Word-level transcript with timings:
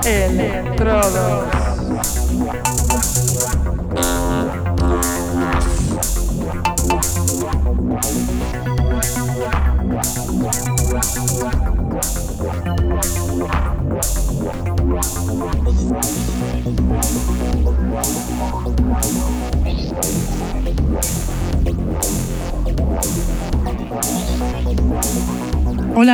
Electrodos. 0.05 1.53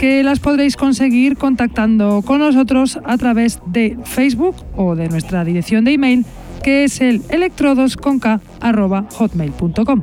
que 0.00 0.22
las 0.22 0.40
podréis 0.40 0.76
conseguir 0.78 1.36
contactando 1.36 2.22
con 2.22 2.38
nosotros 2.38 2.98
a 3.04 3.18
través 3.18 3.60
de 3.66 3.98
Facebook 4.04 4.56
o 4.74 4.96
de 4.96 5.10
nuestra 5.10 5.44
dirección 5.44 5.84
de 5.84 5.92
email 5.92 6.24
que 6.62 6.84
es 6.84 7.02
el 7.02 7.20
electrodosconk.hotmail.com. 7.28 10.02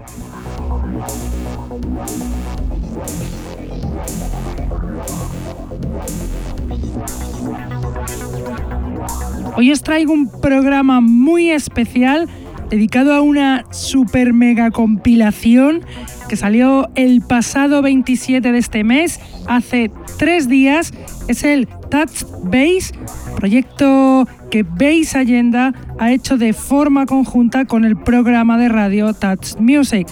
Hoy 9.55 9.71
os 9.71 9.81
traigo 9.81 10.13
un 10.13 10.29
programa 10.29 11.01
muy 11.01 11.49
especial 11.49 12.29
dedicado 12.69 13.15
a 13.15 13.21
una 13.21 13.65
super 13.71 14.31
mega 14.31 14.69
compilación 14.69 15.81
que 16.27 16.35
salió 16.35 16.89
el 16.95 17.21
pasado 17.21 17.81
27 17.81 18.51
de 18.51 18.57
este 18.57 18.83
mes, 18.83 19.19
hace 19.47 19.91
tres 20.17 20.47
días. 20.47 20.93
Es 21.27 21.43
el 21.43 21.67
Touch 21.67 22.23
Base, 22.43 22.93
proyecto 23.35 24.27
que 24.51 24.63
Base 24.63 25.17
Allenda 25.17 25.73
ha 25.99 26.11
hecho 26.11 26.37
de 26.37 26.53
forma 26.53 27.05
conjunta 27.05 27.65
con 27.65 27.85
el 27.85 27.97
programa 27.97 28.57
de 28.57 28.69
radio 28.69 29.13
Touch 29.13 29.57
Music, 29.59 30.07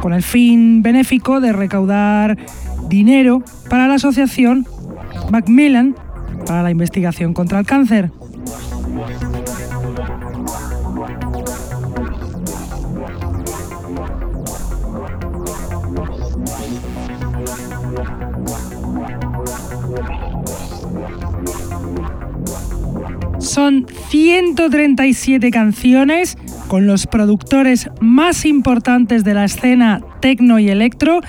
con 0.00 0.12
el 0.12 0.22
fin 0.22 0.82
benéfico 0.82 1.40
de 1.40 1.52
recaudar 1.52 2.36
dinero 2.88 3.42
para 3.68 3.88
la 3.88 3.94
asociación 3.94 4.66
Macmillan 5.30 5.94
para 6.46 6.62
la 6.62 6.70
investigación 6.70 7.34
contra 7.34 7.58
el 7.58 7.66
cáncer. 7.66 8.10
Son 23.56 23.86
137 24.10 25.50
canciones 25.50 26.36
con 26.68 26.86
los 26.86 27.06
productores 27.06 27.88
más 28.02 28.44
importantes 28.44 29.24
de 29.24 29.32
la 29.32 29.46
escena 29.46 30.02
tecno 30.20 30.58
y 30.58 30.68
electro. 30.68 31.22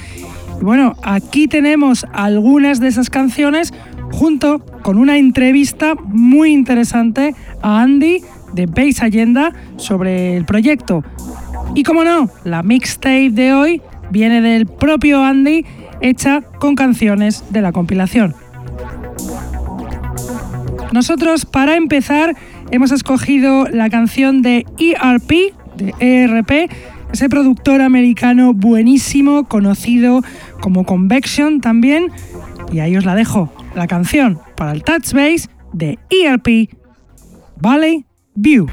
Bueno, 0.62 0.98
aquí 1.04 1.48
tenemos 1.48 2.06
algunas 2.12 2.82
de 2.82 2.90
esas 2.90 3.10
canciones 3.10 3.74
junto 4.12 4.60
con 4.84 4.98
una 4.98 5.18
entrevista 5.18 5.96
muy 6.04 6.52
interesante 6.52 7.34
a 7.62 7.82
Andy 7.82 8.20
de 8.52 8.66
Base 8.66 9.06
Agenda 9.06 9.54
sobre 9.78 10.36
el 10.36 10.44
proyecto. 10.44 11.06
Y 11.76 11.84
como 11.84 12.04
no, 12.04 12.30
la 12.44 12.62
mixtape 12.62 13.30
de 13.30 13.54
hoy 13.54 13.82
viene 14.12 14.42
del 14.42 14.66
propio 14.66 15.24
Andy 15.24 15.66
hecha 16.02 16.42
con 16.60 16.76
canciones 16.76 17.46
de 17.52 17.62
la 17.62 17.72
compilación. 17.72 18.36
Nosotros, 20.92 21.46
para 21.46 21.76
empezar, 21.76 22.36
hemos 22.72 22.92
escogido 22.92 23.68
la 23.68 23.90
canción 23.90 24.42
de 24.42 24.66
ERP, 24.80 25.54
de 25.76 25.94
ERP, 26.00 26.72
ese 27.12 27.30
productor 27.30 27.82
americano 27.82 28.54
buenísimo, 28.54 29.46
conocido 29.46 30.22
como 30.60 30.86
Convection 30.86 31.62
también. 31.62 32.12
Y 32.72 32.80
ahí 32.80 32.98
os 32.98 33.06
la 33.06 33.16
dejo, 33.16 33.54
la 33.76 33.88
canción 33.88 34.40
para 34.56 34.72
el 34.72 34.84
Touch 34.84 35.14
Base 35.14 35.50
de 35.74 36.00
ERP, 36.10 36.70
Valley 37.60 38.06
View. 38.36 38.68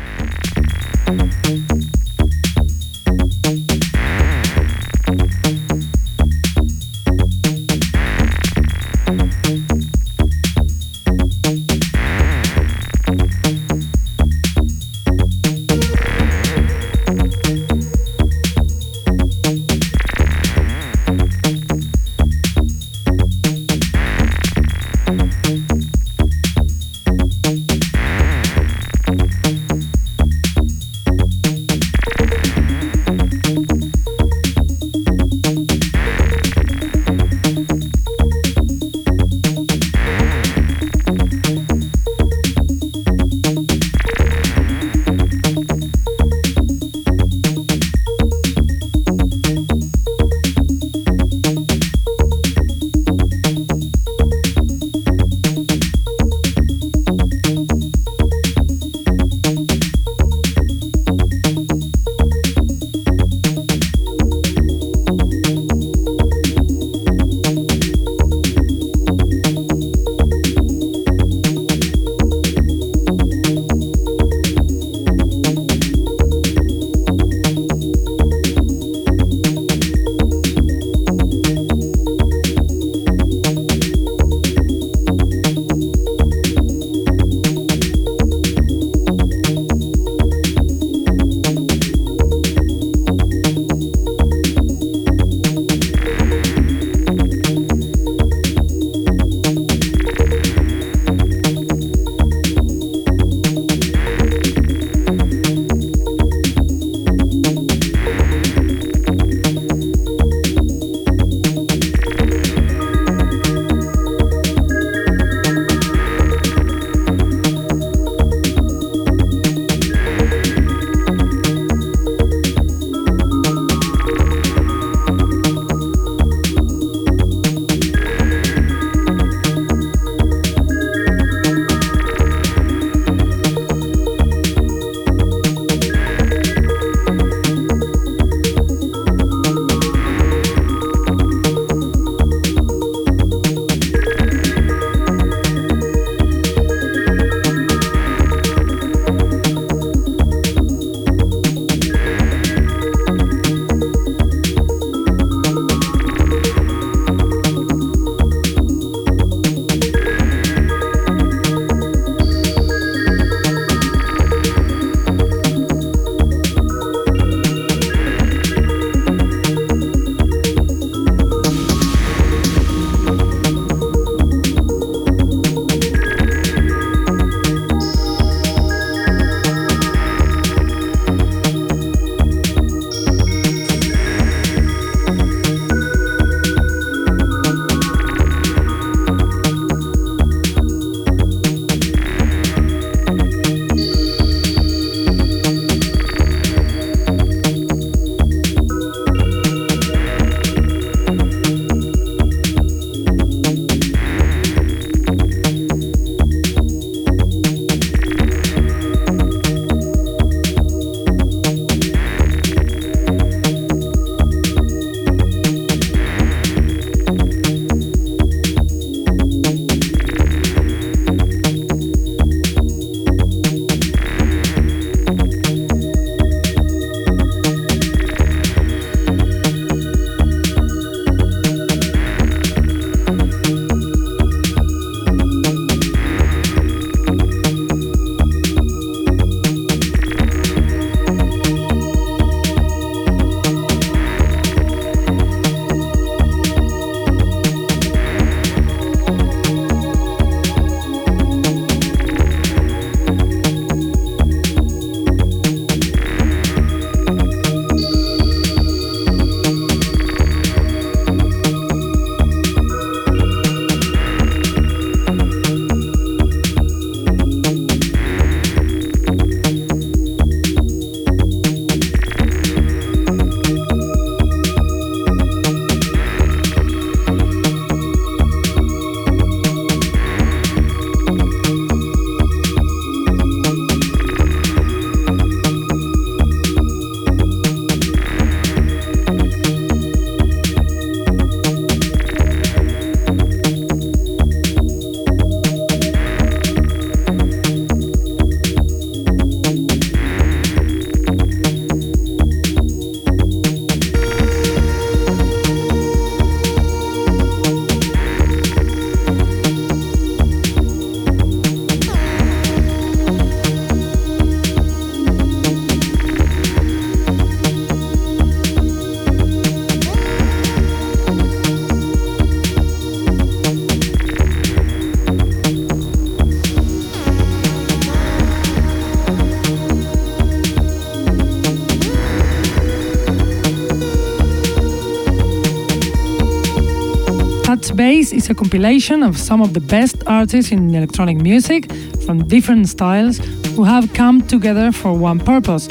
A 338.35 338.37
compilation 338.37 339.03
of 339.03 339.17
some 339.17 339.41
of 339.41 339.55
the 339.55 339.61
best 339.61 340.03
artists 340.07 340.51
in 340.51 340.75
electronic 340.75 341.19
music 341.19 341.73
from 342.05 342.27
different 342.27 342.69
styles 342.69 343.19
who 343.55 343.65
have 343.65 343.93
come 343.95 344.21
together 344.27 344.73
for 344.73 344.93
one 344.93 345.19
purpose, 345.19 345.69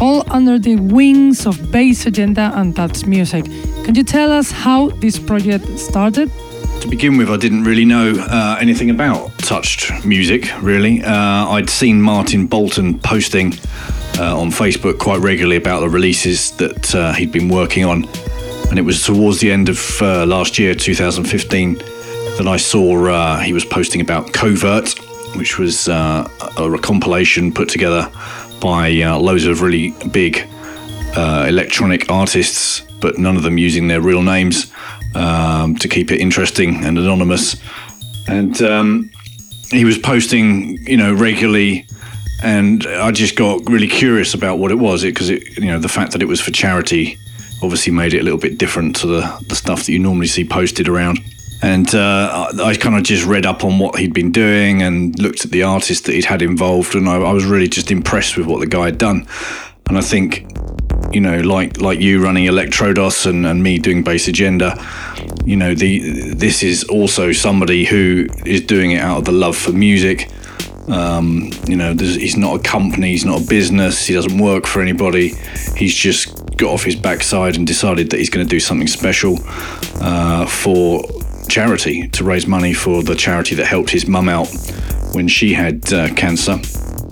all 0.00 0.22
under 0.30 0.58
the 0.58 0.76
wings 0.76 1.46
of 1.46 1.54
Bass 1.72 2.06
Agenda 2.06 2.52
and 2.56 2.76
Touch 2.76 3.06
Music. 3.06 3.44
Can 3.84 3.94
you 3.94 4.04
tell 4.04 4.30
us 4.30 4.50
how 4.50 4.88
this 5.00 5.18
project 5.18 5.66
started? 5.78 6.30
To 6.80 6.88
begin 6.88 7.16
with, 7.16 7.30
I 7.30 7.38
didn't 7.38 7.64
really 7.64 7.84
know 7.84 8.12
uh, 8.18 8.58
anything 8.60 8.90
about 8.90 9.36
touched 9.38 10.04
music, 10.04 10.50
really. 10.60 11.02
Uh, 11.02 11.48
I'd 11.56 11.70
seen 11.70 12.02
Martin 12.02 12.46
Bolton 12.46 12.98
posting 12.98 13.54
uh, 14.18 14.38
on 14.38 14.50
Facebook 14.50 14.98
quite 14.98 15.20
regularly 15.20 15.56
about 15.56 15.80
the 15.80 15.88
releases 15.88 16.50
that 16.52 16.94
uh, 16.94 17.12
he'd 17.12 17.32
been 17.32 17.48
working 17.48 17.84
on. 17.84 18.04
And 18.70 18.78
it 18.78 18.82
was 18.82 19.04
towards 19.04 19.40
the 19.40 19.52
end 19.52 19.68
of 19.68 20.02
uh, 20.02 20.26
last 20.26 20.58
year, 20.58 20.74
2015, 20.74 21.80
that 22.38 22.46
I 22.46 22.56
saw 22.56 23.06
uh, 23.06 23.40
he 23.40 23.52
was 23.52 23.64
posting 23.64 24.00
about 24.00 24.32
Covert, 24.32 24.98
which 25.36 25.58
was 25.58 25.88
a, 25.88 26.28
a, 26.58 26.78
compilation 26.78 27.52
put 27.52 27.68
together 27.68 28.10
by 28.60 28.90
loads 29.16 29.46
of 29.46 29.62
really 29.62 29.94
big 30.10 30.48
electronic 31.16 32.10
artists, 32.10 32.80
but 33.00 33.18
none 33.18 33.36
of 33.36 33.42
them 33.42 33.58
using 33.58 33.88
their 33.88 34.00
real 34.00 34.22
names 34.22 34.72
um, 35.14 35.76
to 35.76 35.88
keep 35.88 36.10
it 36.10 36.20
interesting 36.20 36.84
and 36.84 36.98
anonymous. 36.98 37.56
And 38.26 38.60
um, 38.62 39.10
he 39.70 39.84
was 39.84 39.98
posting, 39.98 40.78
you 40.86 40.96
know, 40.96 41.12
regularly, 41.12 41.86
and 42.42 42.86
I 42.86 43.10
just 43.12 43.36
got 43.36 43.68
really 43.68 43.88
curious 43.88 44.34
about 44.34 44.58
what 44.58 44.70
it 44.70 44.78
was. 44.78 45.04
It 45.04 45.14
because 45.14 45.30
it, 45.30 45.56
you 45.58 45.66
know, 45.66 45.78
the 45.78 45.88
fact 45.88 46.12
that 46.12 46.22
it 46.22 46.26
was 46.26 46.40
for 46.40 46.50
charity 46.50 47.18
obviously 47.62 47.92
made 47.92 48.12
it 48.12 48.20
a 48.20 48.22
little 48.22 48.38
bit 48.38 48.58
different 48.58 48.96
to 48.96 49.06
the 49.06 49.44
the 49.48 49.54
stuff 49.54 49.86
that 49.86 49.92
you 49.92 49.98
normally 49.98 50.26
see 50.26 50.44
posted 50.44 50.88
around. 50.88 51.18
And 51.64 51.94
uh, 51.94 52.52
I 52.62 52.74
kind 52.74 52.94
of 52.94 53.04
just 53.04 53.24
read 53.24 53.46
up 53.46 53.64
on 53.64 53.78
what 53.78 53.98
he'd 53.98 54.12
been 54.12 54.32
doing 54.32 54.82
and 54.82 55.18
looked 55.18 55.46
at 55.46 55.50
the 55.50 55.62
artists 55.62 56.06
that 56.06 56.12
he'd 56.12 56.26
had 56.26 56.42
involved, 56.42 56.94
and 56.94 57.08
I, 57.08 57.16
I 57.16 57.32
was 57.32 57.46
really 57.46 57.68
just 57.68 57.90
impressed 57.90 58.36
with 58.36 58.46
what 58.46 58.60
the 58.60 58.66
guy 58.66 58.84
had 58.84 58.98
done. 58.98 59.26
And 59.88 59.96
I 59.96 60.02
think 60.02 60.46
you 61.10 61.22
know, 61.22 61.40
like 61.40 61.80
like 61.80 62.00
you 62.00 62.22
running 62.22 62.44
Electrodos 62.44 63.24
and, 63.24 63.46
and 63.46 63.62
me 63.62 63.78
doing 63.78 64.02
Bass 64.02 64.28
Agenda, 64.28 64.76
you 65.46 65.56
know, 65.56 65.74
the 65.74 66.34
this 66.34 66.62
is 66.62 66.84
also 66.84 67.32
somebody 67.32 67.86
who 67.86 68.26
is 68.44 68.60
doing 68.60 68.90
it 68.90 69.00
out 69.00 69.18
of 69.18 69.24
the 69.24 69.32
love 69.32 69.56
for 69.56 69.72
music. 69.72 70.30
Um, 70.88 71.50
you 71.66 71.76
know, 71.76 71.94
he's 71.94 72.36
not 72.36 72.60
a 72.60 72.62
company, 72.62 73.12
he's 73.12 73.24
not 73.24 73.40
a 73.40 73.46
business, 73.46 74.04
he 74.04 74.12
doesn't 74.12 74.36
work 74.36 74.66
for 74.66 74.82
anybody. 74.82 75.32
He's 75.78 75.94
just 75.94 76.58
got 76.58 76.74
off 76.74 76.84
his 76.84 76.94
backside 76.94 77.56
and 77.56 77.66
decided 77.66 78.10
that 78.10 78.18
he's 78.18 78.28
going 78.28 78.46
to 78.46 78.50
do 78.50 78.60
something 78.60 78.86
special 78.86 79.38
uh, 80.02 80.44
for 80.44 81.04
charity 81.48 82.08
to 82.08 82.24
raise 82.24 82.46
money 82.46 82.72
for 82.72 83.02
the 83.02 83.14
charity 83.14 83.54
that 83.54 83.66
helped 83.66 83.90
his 83.90 84.06
mum 84.06 84.28
out 84.28 84.48
when 85.12 85.28
she 85.28 85.52
had 85.52 85.92
uh, 85.92 86.12
cancer. 86.14 86.62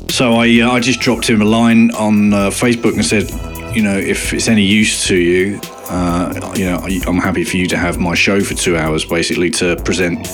So 0.09 0.35
I, 0.35 0.61
uh, 0.61 0.71
I 0.71 0.81
just 0.81 1.01
dropped 1.01 1.29
him 1.29 1.41
a 1.41 1.45
line 1.45 1.91
on 1.93 2.33
uh, 2.33 2.51
Facebook 2.51 2.95
and 2.95 3.05
said, 3.05 3.31
you 3.75 3.83
know, 3.83 3.97
if 3.97 4.33
it's 4.33 4.49
any 4.49 4.63
use 4.63 5.07
to 5.07 5.17
you, 5.17 5.61
uh, 5.89 6.53
you 6.57 6.65
know, 6.67 6.87
I'm 7.07 7.19
happy 7.19 7.45
for 7.45 7.57
you 7.57 7.67
to 7.69 7.77
have 7.77 7.99
my 7.99 8.15
show 8.15 8.41
for 8.41 8.55
two 8.55 8.77
hours, 8.77 9.05
basically 9.05 9.51
to 9.51 9.77
present 9.77 10.27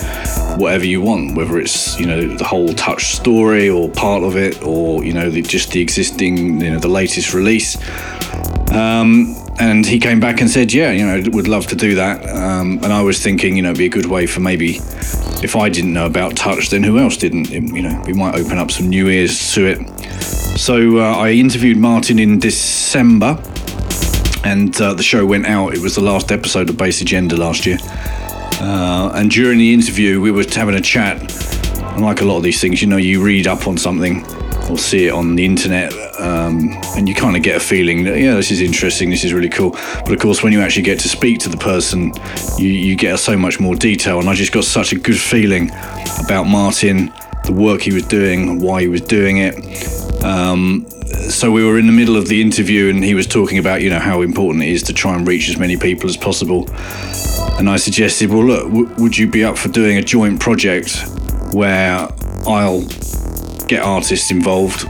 whatever 0.57 0.85
you 0.85 1.01
want, 1.01 1.37
whether 1.37 1.59
it's 1.59 1.99
you 1.99 2.07
know 2.07 2.37
the 2.37 2.45
whole 2.45 2.69
touch 2.75 3.17
story 3.17 3.69
or 3.69 3.89
part 3.89 4.23
of 4.23 4.37
it, 4.37 4.63
or 4.63 5.05
you 5.05 5.13
know 5.13 5.31
the, 5.31 5.43
just 5.43 5.73
the 5.73 5.81
existing, 5.81 6.61
you 6.61 6.71
know, 6.71 6.79
the 6.79 6.89
latest 6.89 7.35
release. 7.35 7.77
Um, 8.73 9.35
and 9.61 9.85
he 9.85 9.99
came 9.99 10.21
back 10.21 10.41
and 10.41 10.49
said, 10.49 10.73
yeah, 10.73 10.91
you 10.93 11.05
know, 11.05 11.31
would 11.31 11.49
love 11.49 11.67
to 11.69 11.77
do 11.77 11.97
that. 11.97 12.29
Um, 12.29 12.79
and 12.83 12.93
I 12.93 13.03
was 13.03 13.23
thinking, 13.23 13.57
you 13.57 13.63
know, 13.63 13.71
it'd 13.71 13.79
be 13.79 13.87
a 13.87 13.89
good 13.89 14.07
way 14.07 14.27
for 14.27 14.41
maybe 14.41 14.77
if 15.43 15.57
I 15.57 15.69
didn't 15.69 15.93
know 15.93 16.07
about 16.07 16.37
touch, 16.37 16.71
then 16.71 16.83
who 16.83 16.99
else 16.99 17.17
didn't? 17.17 17.51
It, 17.51 17.63
you 17.65 17.83
know, 17.83 18.03
we 18.07 18.13
might 18.13 18.35
open 18.37 18.59
up 18.59 18.71
some 18.71 18.89
new 18.89 19.09
ears 19.09 19.53
to 19.55 19.67
it. 19.67 19.79
So 20.59 20.99
uh, 20.99 21.17
I 21.17 21.33
interviewed 21.33 21.77
Martin 21.77 22.19
in 22.19 22.39
December, 22.39 23.43
and 24.45 24.81
uh, 24.81 24.95
the 24.95 25.03
show 25.03 25.27
went 25.27 25.47
out. 25.47 25.75
It 25.75 25.81
was 25.81 25.95
the 25.97 26.03
last 26.03 26.31
episode 26.31 26.71
of 26.71 26.77
Bass 26.77 27.01
Agenda 27.01 27.37
last 27.37 27.67
year. 27.67 27.79
Uh, 28.61 29.13
and 29.15 29.31
during 29.31 29.59
the 29.59 29.73
interview, 29.73 30.21
we 30.21 30.31
were 30.31 30.45
having 30.53 30.75
a 30.75 30.81
chat. 30.81 31.21
And 31.95 32.05
like 32.05 32.21
a 32.21 32.25
lot 32.25 32.39
of 32.39 32.43
these 32.43 32.61
things, 32.61 32.81
you 32.81 32.89
know, 32.89 32.97
you 32.97 33.23
read 33.23 33.47
up 33.47 33.67
on 33.67 33.77
something 33.77 34.25
or 34.69 34.79
see 34.79 35.07
it 35.07 35.11
on 35.11 35.35
the 35.35 35.45
internet, 35.45 35.93
um, 36.21 36.71
and 36.97 37.09
you 37.09 37.15
kind 37.15 37.37
of 37.37 37.43
get 37.43 37.57
a 37.57 37.61
feeling 37.61 38.05
that 38.05 38.19
yeah, 38.19 38.35
this 38.35 38.51
is 38.51 38.61
interesting, 38.61 39.11
this 39.11 39.25
is 39.25 39.33
really 39.33 39.49
cool. 39.49 39.71
But 39.71 40.13
of 40.13 40.19
course, 40.19 40.43
when 40.43 40.53
you 40.53 40.61
actually 40.61 40.83
get 40.83 41.01
to 41.01 41.09
speak 41.09 41.41
to 41.41 41.49
the 41.49 41.57
person, 41.57 42.13
you, 42.59 42.69
you 42.69 42.97
get 42.97 43.19
so 43.19 43.37
much 43.37 43.61
more 43.61 43.75
detail. 43.75 44.21
And 44.21 44.29
I 44.29 44.35
just 44.35 44.53
got 44.53 44.65
such 44.65 44.93
a 44.93 44.99
good 44.99 45.19
feeling 45.19 45.71
about 46.19 46.45
Martin, 46.45 47.13
the 47.45 47.53
work 47.53 47.83
he 47.83 47.93
was 47.93 48.07
doing, 48.07 48.61
why 48.61 48.83
he 48.83 48.89
was 48.89 49.01
doing 49.01 49.39
it. 49.39 50.25
Um, 50.25 50.87
so 51.31 51.51
we 51.51 51.65
were 51.65 51.79
in 51.79 51.87
the 51.87 51.93
middle 51.93 52.17
of 52.17 52.29
the 52.29 52.41
interview, 52.41 52.91
and 52.91 53.03
he 53.03 53.15
was 53.15 53.27
talking 53.27 53.59
about 53.59 53.83
you 53.83 53.91
know 53.91 53.99
how 53.99 54.23
important 54.23 54.65
it 54.65 54.71
is 54.71 54.83
to 54.85 54.93
try 54.93 55.15
and 55.15 55.27
reach 55.27 55.49
as 55.49 55.57
many 55.57 55.77
people 55.77 56.09
as 56.09 56.17
possible. 56.17 56.69
And 57.59 57.69
I 57.69 57.77
suggested, 57.77 58.31
well, 58.31 58.45
look, 58.45 58.65
w- 58.65 58.95
would 58.99 59.19
you 59.19 59.27
be 59.27 59.43
up 59.45 59.59
for 59.59 59.69
doing 59.69 59.97
a 59.97 60.03
joint 60.03 60.41
project 60.41 61.05
where 61.53 62.09
I'll 62.47 62.87
get 63.69 63.83
artists 63.83 64.31
involved? 64.31 64.87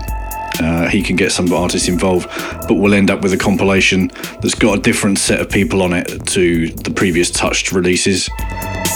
Uh, 0.61 0.89
he 0.89 1.03
can 1.03 1.15
get 1.15 1.31
some 1.31 1.53
artists 1.53 1.89
involved, 1.89 2.27
but 2.67 2.75
we'll 2.75 2.95
end 2.95 3.11
up 3.11 3.23
with 3.23 3.33
a 3.33 3.37
compilation 3.37 4.09
that's 4.41 4.55
got 4.55 4.79
a 4.79 4.81
different 4.81 5.19
set 5.19 5.41
of 5.41 5.49
people 5.49 5.83
on 5.83 5.93
it 5.93 6.27
to 6.27 6.69
the 6.69 6.91
previous 6.91 7.31
touched 7.31 7.71
releases 7.71 8.29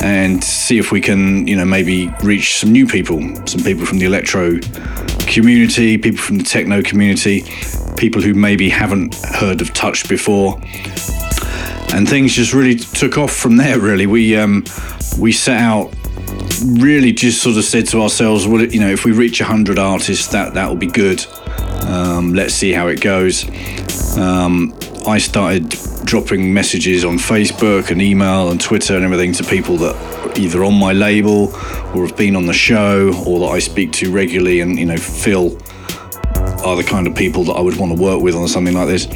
and 0.02 0.42
see 0.42 0.78
if 0.78 0.90
we 0.90 1.00
can, 1.00 1.46
you 1.46 1.54
know, 1.54 1.64
maybe 1.64 2.12
reach 2.24 2.58
some 2.58 2.72
new 2.72 2.86
people, 2.86 3.20
some 3.46 3.62
people 3.62 3.86
from 3.86 3.98
the 3.98 4.06
electro 4.06 4.58
community, 5.20 5.96
people 5.96 6.20
from 6.20 6.38
the 6.38 6.44
techno 6.44 6.82
community, 6.82 7.44
people 7.96 8.20
who 8.20 8.34
maybe 8.34 8.68
haven't 8.68 9.14
heard 9.14 9.60
of 9.60 9.72
Touch 9.72 10.08
before. 10.08 10.60
And 11.94 12.08
things 12.08 12.32
just 12.32 12.52
really 12.52 12.74
took 12.74 13.18
off 13.18 13.32
from 13.32 13.56
there. 13.56 13.78
Really, 13.78 14.06
we 14.06 14.34
um, 14.34 14.64
we 15.18 15.30
set 15.30 15.60
out 15.60 15.92
really 16.80 17.12
just 17.12 17.42
sort 17.42 17.56
of 17.56 17.64
said 17.64 17.86
to 17.88 18.02
ourselves, 18.02 18.46
well, 18.46 18.64
you 18.64 18.80
know, 18.80 18.90
if 18.90 19.04
we 19.04 19.12
reach 19.12 19.40
100 19.40 19.78
artists, 19.78 20.28
that 20.28 20.54
that 20.54 20.68
will 20.68 20.76
be 20.76 20.86
good. 20.86 21.24
Um, 21.86 22.34
let's 22.34 22.54
see 22.54 22.72
how 22.72 22.88
it 22.88 23.00
goes. 23.00 23.46
Um, 24.16 24.76
I 25.06 25.18
started 25.18 25.74
dropping 26.04 26.52
messages 26.52 27.04
on 27.04 27.16
Facebook 27.16 27.90
and 27.90 28.00
email 28.00 28.50
and 28.50 28.60
Twitter 28.60 28.94
and 28.94 29.04
everything 29.04 29.32
to 29.32 29.44
people 29.44 29.76
that 29.78 30.38
either 30.38 30.64
on 30.64 30.74
my 30.74 30.92
label 30.92 31.48
or 31.94 32.06
have 32.06 32.16
been 32.16 32.36
on 32.36 32.46
the 32.46 32.52
show 32.52 33.12
or 33.26 33.40
that 33.40 33.54
I 33.54 33.58
speak 33.58 33.92
to 33.92 34.12
regularly 34.12 34.60
and 34.60 34.78
you 34.78 34.86
know 34.86 34.96
feel 34.96 35.58
are 36.64 36.76
the 36.76 36.84
kind 36.84 37.06
of 37.06 37.14
people 37.14 37.44
that 37.44 37.54
I 37.54 37.60
would 37.60 37.76
want 37.76 37.96
to 37.96 38.00
work 38.00 38.22
with 38.22 38.34
on 38.34 38.46
something 38.48 38.74
like 38.74 38.88
this. 38.88 39.06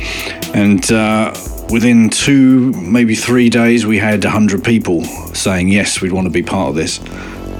And 0.54 0.90
uh, 0.90 1.32
within 1.70 2.10
two, 2.10 2.72
maybe 2.72 3.14
three 3.14 3.48
days, 3.48 3.86
we 3.86 3.98
had 3.98 4.24
100 4.24 4.64
people 4.64 5.04
saying 5.34 5.68
yes, 5.68 6.00
we'd 6.00 6.12
want 6.12 6.26
to 6.26 6.32
be 6.32 6.42
part 6.42 6.70
of 6.70 6.74
this, 6.74 7.00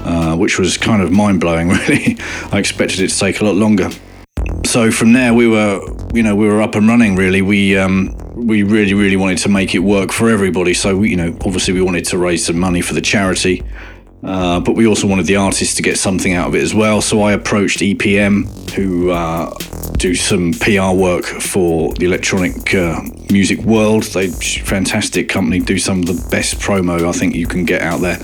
uh, 0.05 0.35
which 0.35 0.59
was 0.59 0.77
kind 0.77 1.01
of 1.01 1.11
mind 1.11 1.39
blowing, 1.39 1.69
really. 1.87 2.17
I 2.51 2.59
expected 2.59 2.99
it 3.01 3.09
to 3.09 3.19
take 3.19 3.41
a 3.41 3.45
lot 3.45 3.55
longer. 3.55 3.89
So 4.65 4.91
from 4.91 5.13
there, 5.13 5.33
we 5.33 5.47
were, 5.47 5.81
you 6.13 6.23
know, 6.23 6.35
we 6.35 6.47
were 6.47 6.61
up 6.61 6.75
and 6.75 6.87
running. 6.87 7.15
Really, 7.15 7.41
we 7.41 7.77
um, 7.77 8.15
we 8.35 8.63
really, 8.63 8.93
really 8.93 9.17
wanted 9.17 9.39
to 9.39 9.49
make 9.49 9.73
it 9.73 9.79
work 9.79 10.11
for 10.11 10.29
everybody. 10.29 10.73
So, 10.73 10.97
we, 10.97 11.09
you 11.09 11.15
know, 11.15 11.35
obviously 11.45 11.73
we 11.73 11.81
wanted 11.81 12.05
to 12.05 12.17
raise 12.17 12.45
some 12.45 12.59
money 12.59 12.81
for 12.81 12.93
the 12.93 13.01
charity, 13.01 13.63
uh, 14.27 14.59
but 14.59 14.75
we 14.75 14.85
also 14.85 15.07
wanted 15.07 15.25
the 15.25 15.37
artists 15.37 15.73
to 15.75 15.81
get 15.81 15.97
something 15.97 16.33
out 16.33 16.49
of 16.49 16.55
it 16.55 16.61
as 16.61 16.75
well. 16.75 17.01
So 17.01 17.21
I 17.21 17.31
approached 17.31 17.79
EPM, 17.79 18.69
who 18.71 19.11
uh, 19.11 19.53
do 19.93 20.15
some 20.15 20.51
PR 20.51 20.91
work 20.93 21.23
for 21.23 21.93
the 21.93 22.05
electronic 22.05 22.75
uh, 22.75 23.01
music 23.31 23.59
world. 23.59 24.03
They 24.03 24.27
fantastic 24.27 25.29
company, 25.29 25.59
do 25.59 25.79
some 25.79 26.01
of 26.01 26.07
the 26.07 26.29
best 26.29 26.59
promo 26.59 27.07
I 27.07 27.13
think 27.13 27.35
you 27.35 27.47
can 27.47 27.63
get 27.63 27.81
out 27.81 28.01
there. 28.01 28.19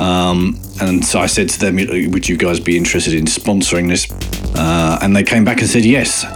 Um, 0.00 0.58
and 0.80 1.04
so 1.04 1.20
I 1.20 1.26
said 1.26 1.48
to 1.50 1.60
them, 1.60 1.76
"Would 1.76 2.28
you 2.28 2.36
guys 2.36 2.58
be 2.58 2.76
interested 2.76 3.14
in 3.14 3.26
sponsoring 3.26 3.88
this?" 3.88 4.10
Uh, 4.56 4.98
and 5.02 5.14
they 5.14 5.22
came 5.22 5.44
back 5.44 5.60
and 5.60 5.68
said 5.68 5.84
yes. 5.84 6.26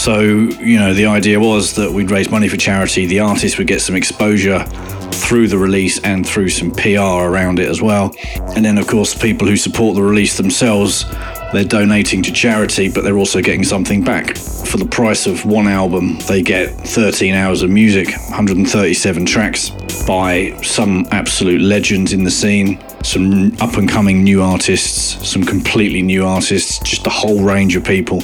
So, 0.00 0.20
you 0.20 0.78
know, 0.78 0.94
the 0.94 1.06
idea 1.06 1.38
was 1.38 1.74
that 1.76 1.92
we'd 1.92 2.10
raise 2.10 2.30
money 2.30 2.48
for 2.48 2.56
charity, 2.56 3.06
the 3.06 3.20
artists 3.20 3.58
would 3.58 3.66
get 3.66 3.82
some 3.82 3.96
exposure 3.96 4.64
through 5.12 5.48
the 5.48 5.58
release 5.58 5.98
and 6.00 6.26
through 6.26 6.48
some 6.48 6.70
PR 6.70 7.00
around 7.00 7.58
it 7.58 7.68
as 7.68 7.82
well. 7.82 8.14
And 8.54 8.64
then, 8.64 8.78
of 8.78 8.86
course, 8.86 9.14
people 9.14 9.46
who 9.46 9.56
support 9.56 9.96
the 9.96 10.02
release 10.02 10.36
themselves, 10.36 11.04
they're 11.52 11.64
donating 11.64 12.22
to 12.22 12.32
charity, 12.32 12.90
but 12.90 13.04
they're 13.04 13.18
also 13.18 13.40
getting 13.40 13.64
something 13.64 14.02
back. 14.02 14.36
For 14.36 14.78
the 14.78 14.86
price 14.86 15.26
of 15.26 15.44
one 15.44 15.68
album, 15.68 16.18
they 16.28 16.42
get 16.42 16.70
13 16.70 17.34
hours 17.34 17.62
of 17.62 17.70
music, 17.70 18.08
137 18.08 19.26
tracks 19.26 19.70
by 20.06 20.56
some 20.62 21.06
absolute 21.10 21.60
legends 21.60 22.12
in 22.12 22.24
the 22.24 22.30
scene, 22.30 22.82
some 23.02 23.52
up 23.60 23.76
and 23.76 23.88
coming 23.88 24.22
new 24.22 24.42
artists, 24.42 25.28
some 25.28 25.44
completely 25.44 26.02
new 26.02 26.24
artists, 26.24 26.78
just 26.80 27.06
a 27.06 27.10
whole 27.10 27.42
range 27.42 27.76
of 27.76 27.84
people. 27.84 28.22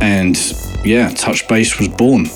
And 0.00 0.36
yeah, 0.84 1.10
Touch 1.10 1.46
Bass 1.48 1.78
was 1.78 1.88
born. 1.88 2.26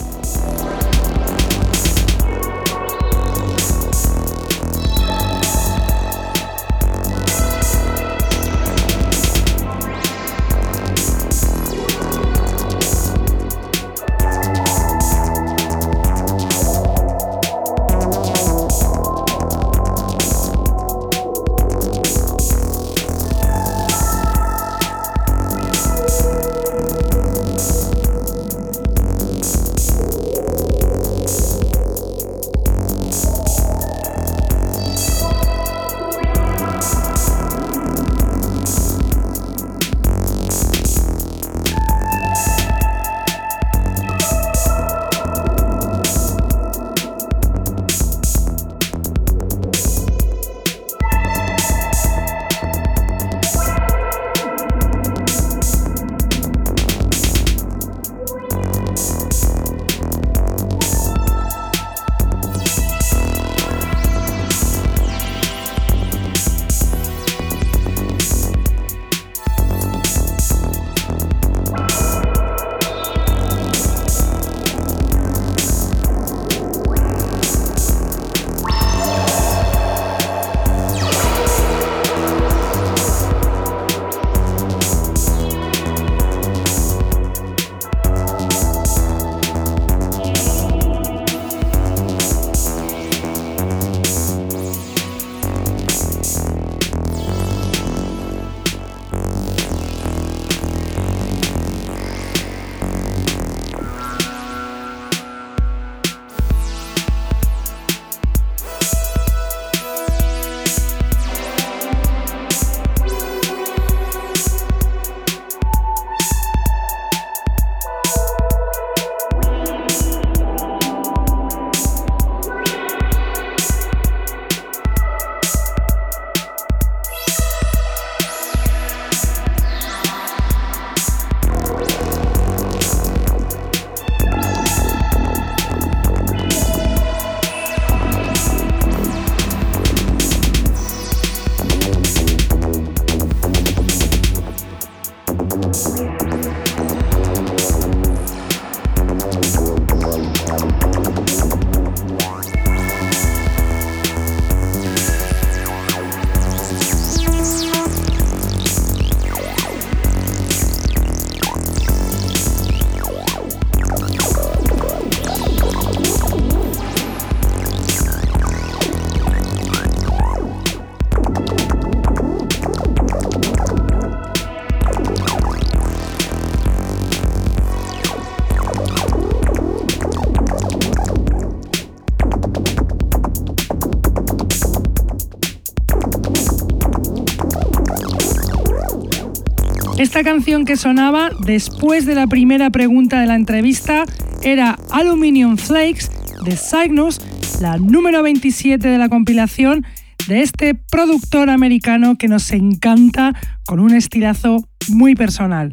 Esta 190.19 190.33
canción 190.33 190.65
que 190.65 190.77
sonaba 190.77 191.31
después 191.47 192.05
de 192.05 192.17
la 192.17 192.27
primera 192.27 192.71
pregunta 192.71 193.21
de 193.21 193.29
la 193.29 193.37
entrevista 193.37 194.05
era 194.43 194.77
Aluminium 194.91 195.57
Flakes 195.57 196.11
de 196.45 196.57
Cygnus, 196.57 197.21
la 197.61 197.77
número 197.77 198.25
27 198.25 198.89
de 198.89 198.99
la 198.99 199.09
compilación 199.09 199.87
de 200.27 200.43
este 200.43 200.75
productor 200.75 201.51
americano 201.51 202.17
que 202.19 202.27
nos 202.27 202.51
encanta 202.51 203.33
con 203.65 203.79
un 203.79 203.95
estilazo 203.95 204.69
muy 204.89 205.15
personal. 205.15 205.71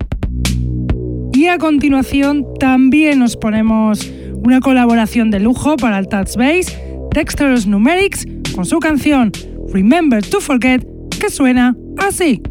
Y 1.34 1.48
a 1.48 1.58
continuación 1.58 2.46
también 2.60 3.18
nos 3.18 3.38
ponemos 3.38 4.12
una 4.32 4.60
colaboración 4.60 5.32
de 5.32 5.40
lujo 5.40 5.76
para 5.76 5.98
el 5.98 6.08
Touch 6.08 6.36
Bass, 6.38 6.72
Dexterous 7.16 7.66
Numerics, 7.66 8.28
con 8.54 8.66
su 8.66 8.78
canción 8.78 9.32
Remember 9.74 10.24
to 10.24 10.40
Forget, 10.40 10.86
que 11.20 11.32
suena 11.32 11.76
así. 11.98 12.44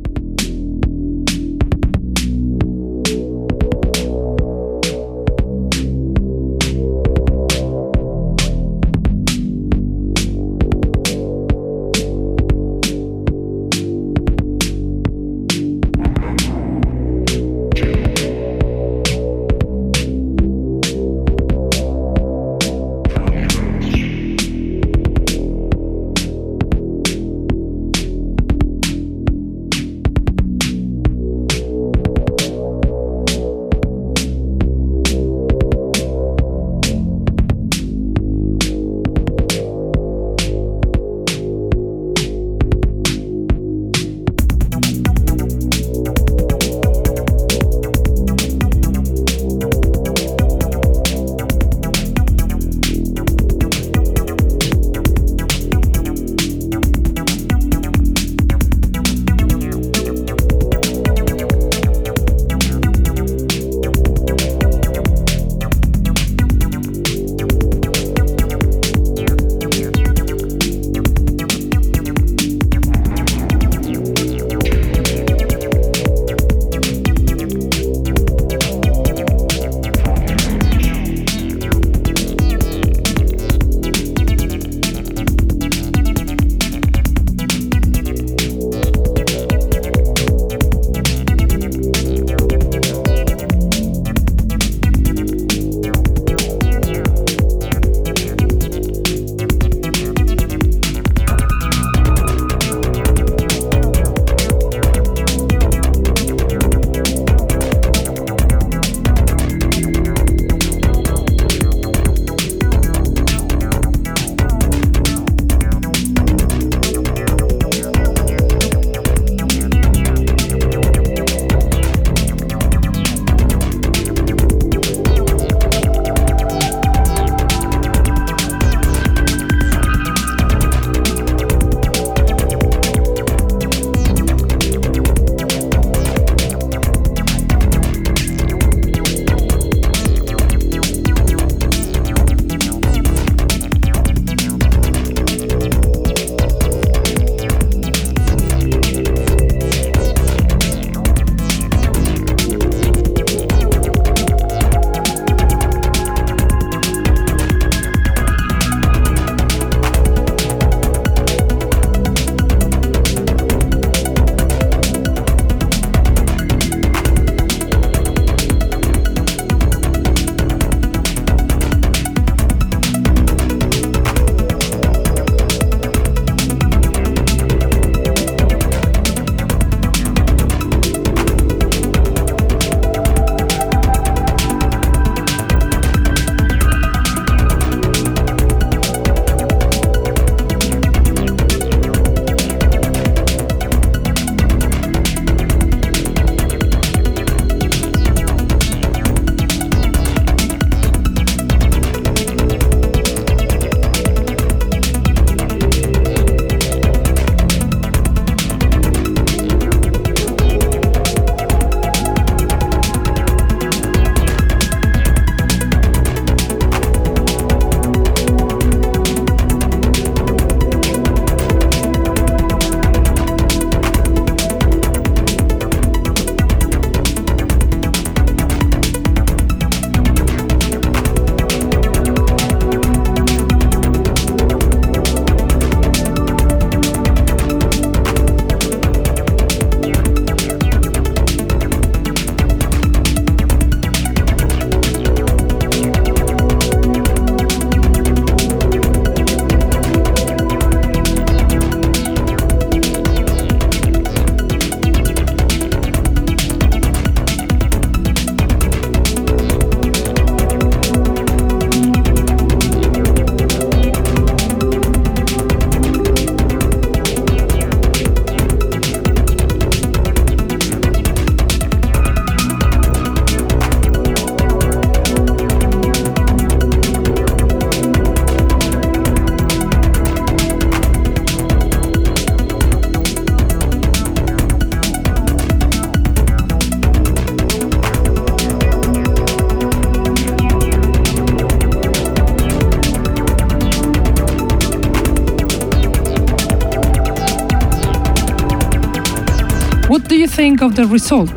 Think 300.56 300.70
of 300.70 300.76
the 300.76 300.86
result? 300.86 301.36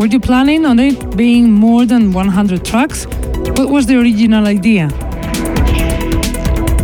Were 0.00 0.06
you 0.06 0.18
planning 0.18 0.66
on 0.66 0.80
it 0.80 1.16
being 1.16 1.52
more 1.52 1.86
than 1.86 2.12
100 2.12 2.64
tracks? 2.64 3.06
What 3.56 3.68
was 3.70 3.86
the 3.86 3.96
original 4.00 4.48
idea? 4.48 4.88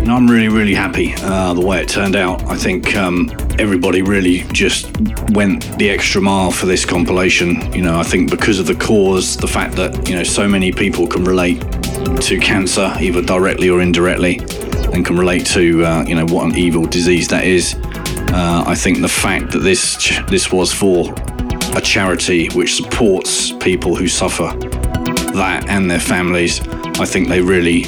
I'm 0.06 0.30
really, 0.30 0.48
really 0.48 0.74
happy 0.74 1.14
uh, 1.22 1.52
the 1.54 1.66
way 1.66 1.80
it 1.80 1.88
turned 1.88 2.14
out. 2.14 2.44
I 2.44 2.56
think 2.56 2.94
um, 2.94 3.28
everybody 3.58 4.02
really 4.02 4.44
just 4.52 4.86
went 5.30 5.64
the 5.78 5.90
extra 5.90 6.20
mile 6.20 6.52
for 6.52 6.66
this 6.66 6.84
compilation. 6.84 7.72
You 7.72 7.82
know, 7.82 7.98
I 7.98 8.04
think 8.04 8.30
because 8.30 8.60
of 8.60 8.66
the 8.66 8.76
cause, 8.76 9.36
the 9.36 9.48
fact 9.48 9.74
that, 9.76 10.08
you 10.08 10.14
know, 10.14 10.22
so 10.22 10.46
many 10.46 10.70
people 10.70 11.08
can 11.08 11.24
relate 11.24 11.60
to 12.20 12.38
cancer, 12.38 12.94
either 13.00 13.22
directly 13.22 13.68
or 13.68 13.80
indirectly, 13.80 14.38
and 14.92 15.04
can 15.04 15.16
relate 15.16 15.44
to, 15.46 15.84
uh, 15.84 16.04
you 16.06 16.14
know, 16.14 16.26
what 16.26 16.46
an 16.46 16.56
evil 16.56 16.84
disease 16.84 17.26
that 17.28 17.44
is. 17.44 17.74
Uh, 18.32 18.64
I 18.66 18.74
think 18.74 19.00
the 19.00 19.08
fact 19.08 19.52
that 19.52 19.60
this 19.60 19.96
this 20.28 20.52
was 20.52 20.72
for 20.72 21.14
a 21.76 21.80
charity 21.80 22.48
which 22.48 22.74
supports 22.76 23.52
people 23.52 23.94
who 23.94 24.08
suffer 24.08 24.52
that 25.34 25.66
and 25.68 25.90
their 25.90 26.00
families, 26.00 26.60
I 27.00 27.06
think 27.06 27.28
they 27.28 27.40
really 27.40 27.82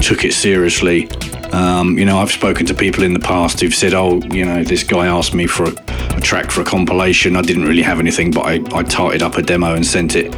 took 0.00 0.24
it 0.24 0.32
seriously 0.32 1.08
um, 1.52 1.98
you 1.98 2.04
know, 2.04 2.18
I've 2.18 2.30
spoken 2.30 2.64
to 2.66 2.74
people 2.74 3.02
in 3.02 3.12
the 3.12 3.20
past 3.20 3.60
who've 3.60 3.74
said, 3.74 3.92
"Oh, 3.92 4.20
you 4.32 4.44
know, 4.44 4.62
this 4.62 4.84
guy 4.84 5.06
asked 5.06 5.34
me 5.34 5.46
for 5.46 5.64
a, 5.64 5.72
a 6.16 6.20
track 6.20 6.50
for 6.50 6.60
a 6.60 6.64
compilation. 6.64 7.36
I 7.36 7.42
didn't 7.42 7.64
really 7.64 7.82
have 7.82 7.98
anything, 7.98 8.30
but 8.30 8.42
I, 8.42 8.62
I 8.72 8.82
tarted 8.84 9.22
up 9.22 9.36
a 9.36 9.42
demo 9.42 9.74
and 9.74 9.84
sent 9.84 10.14
it." 10.14 10.34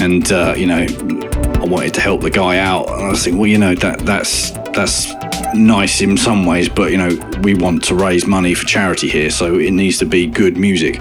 And 0.00 0.30
uh, 0.32 0.54
you 0.56 0.66
know, 0.66 0.86
I 1.60 1.64
wanted 1.64 1.94
to 1.94 2.00
help 2.00 2.22
the 2.22 2.30
guy 2.30 2.58
out. 2.58 2.88
And 2.88 3.04
I 3.06 3.08
was 3.10 3.24
thinking, 3.24 3.38
well, 3.38 3.48
you 3.48 3.58
know, 3.58 3.74
that 3.76 4.00
that's 4.00 4.50
that's 4.72 5.12
nice 5.54 6.00
in 6.00 6.16
some 6.16 6.46
ways, 6.46 6.68
but 6.68 6.90
you 6.92 6.98
know, 6.98 7.10
we 7.42 7.54
want 7.54 7.84
to 7.84 7.94
raise 7.94 8.26
money 8.26 8.54
for 8.54 8.66
charity 8.66 9.08
here, 9.08 9.30
so 9.30 9.58
it 9.58 9.72
needs 9.72 9.98
to 9.98 10.06
be 10.06 10.26
good 10.26 10.56
music. 10.56 10.98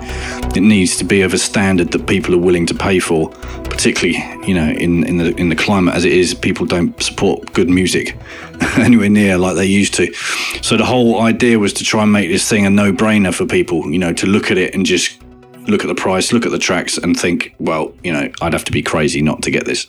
It 0.56 0.62
needs 0.62 0.98
to 0.98 1.04
be 1.04 1.22
of 1.22 1.34
a 1.34 1.38
standard 1.38 1.92
that 1.92 2.08
people 2.08 2.34
are 2.34 2.40
willing 2.40 2.66
to 2.68 2.74
pay 2.74 3.00
for, 3.00 3.30
particularly, 3.30 4.18
you 4.48 4.54
know, 4.54 4.70
in, 4.70 5.06
in 5.06 5.18
the 5.18 5.36
in 5.36 5.50
the 5.50 5.56
climate 5.56 5.96
as 5.96 6.06
it 6.06 6.12
is, 6.12 6.34
people 6.34 6.66
don't 6.66 7.02
support 7.02 7.54
good 7.54 7.70
music 7.70 8.18
anywhere 8.78 9.10
near 9.10 9.38
like 9.38 9.56
they 9.56 9.66
used 9.66 9.94
to. 9.96 10.14
So 10.62 10.78
the 10.78 10.86
whole 10.86 11.22
idea 11.22 11.60
was 11.60 11.74
to 11.74 11.84
try 11.84 12.04
and 12.04 12.12
make 12.12 12.30
this 12.30 12.48
thing 12.48 12.66
a 12.66 12.70
no-brainer 12.70 13.34
for 13.34 13.46
people, 13.46 13.92
you 13.92 14.00
know, 14.00 14.14
to 14.14 14.26
look 14.26 14.52
at 14.52 14.58
it 14.58 14.74
and 14.74 14.86
just 14.86 15.20
look 15.68 15.84
at 15.84 15.88
the 15.88 15.96
price, 15.96 16.34
look 16.34 16.46
at 16.46 16.52
the 16.52 16.60
tracks, 16.60 16.98
and 16.98 17.18
think, 17.18 17.54
well, 17.60 17.94
you 18.04 18.12
know, 18.12 18.32
I'd 18.42 18.54
have 18.54 18.66
to 18.66 18.72
be 18.72 18.82
crazy 18.82 19.22
not 19.22 19.42
to 19.44 19.52
get 19.52 19.66
this. 19.66 19.88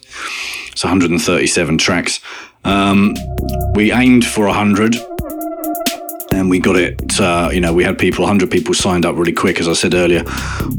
It's 0.72 0.84
137 0.84 1.78
tracks. 1.78 2.20
Um, 2.64 3.14
we 3.74 3.92
aimed 3.92 4.26
for 4.26 4.46
100 4.46 4.96
and 6.32 6.48
we 6.50 6.58
got 6.58 6.76
it. 6.76 7.20
Uh, 7.20 7.50
you 7.52 7.60
know, 7.60 7.72
we 7.72 7.84
had 7.84 7.98
people, 7.98 8.22
100 8.22 8.50
people 8.50 8.74
signed 8.74 9.04
up 9.04 9.16
really 9.16 9.32
quick, 9.32 9.60
as 9.60 9.68
I 9.68 9.72
said 9.72 9.94
earlier. 9.94 10.22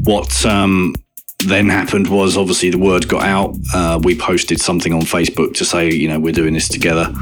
What 0.04 0.44
um, 0.46 0.94
then 1.46 1.68
happened 1.68 2.08
was 2.08 2.36
obviously 2.36 2.70
the 2.70 2.78
word 2.78 3.08
got 3.08 3.22
out. 3.22 3.56
Uh, 3.74 4.00
we 4.02 4.16
posted 4.16 4.60
something 4.60 4.92
on 4.92 5.02
Facebook 5.02 5.54
to 5.54 5.64
say, 5.64 5.90
you 5.90 6.08
know, 6.08 6.18
we're 6.18 6.32
doing 6.32 6.54
this 6.54 6.68
together. 6.68 7.12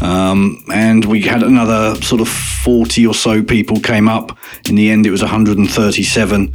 Um, 0.00 0.64
and 0.72 1.04
we 1.04 1.22
had 1.22 1.42
another 1.42 1.94
sort 2.02 2.20
of 2.20 2.28
40 2.28 3.06
or 3.06 3.14
so 3.14 3.42
people 3.42 3.78
came 3.80 4.08
up. 4.08 4.36
In 4.68 4.74
the 4.74 4.90
end, 4.90 5.06
it 5.06 5.10
was 5.10 5.22
137. 5.22 6.52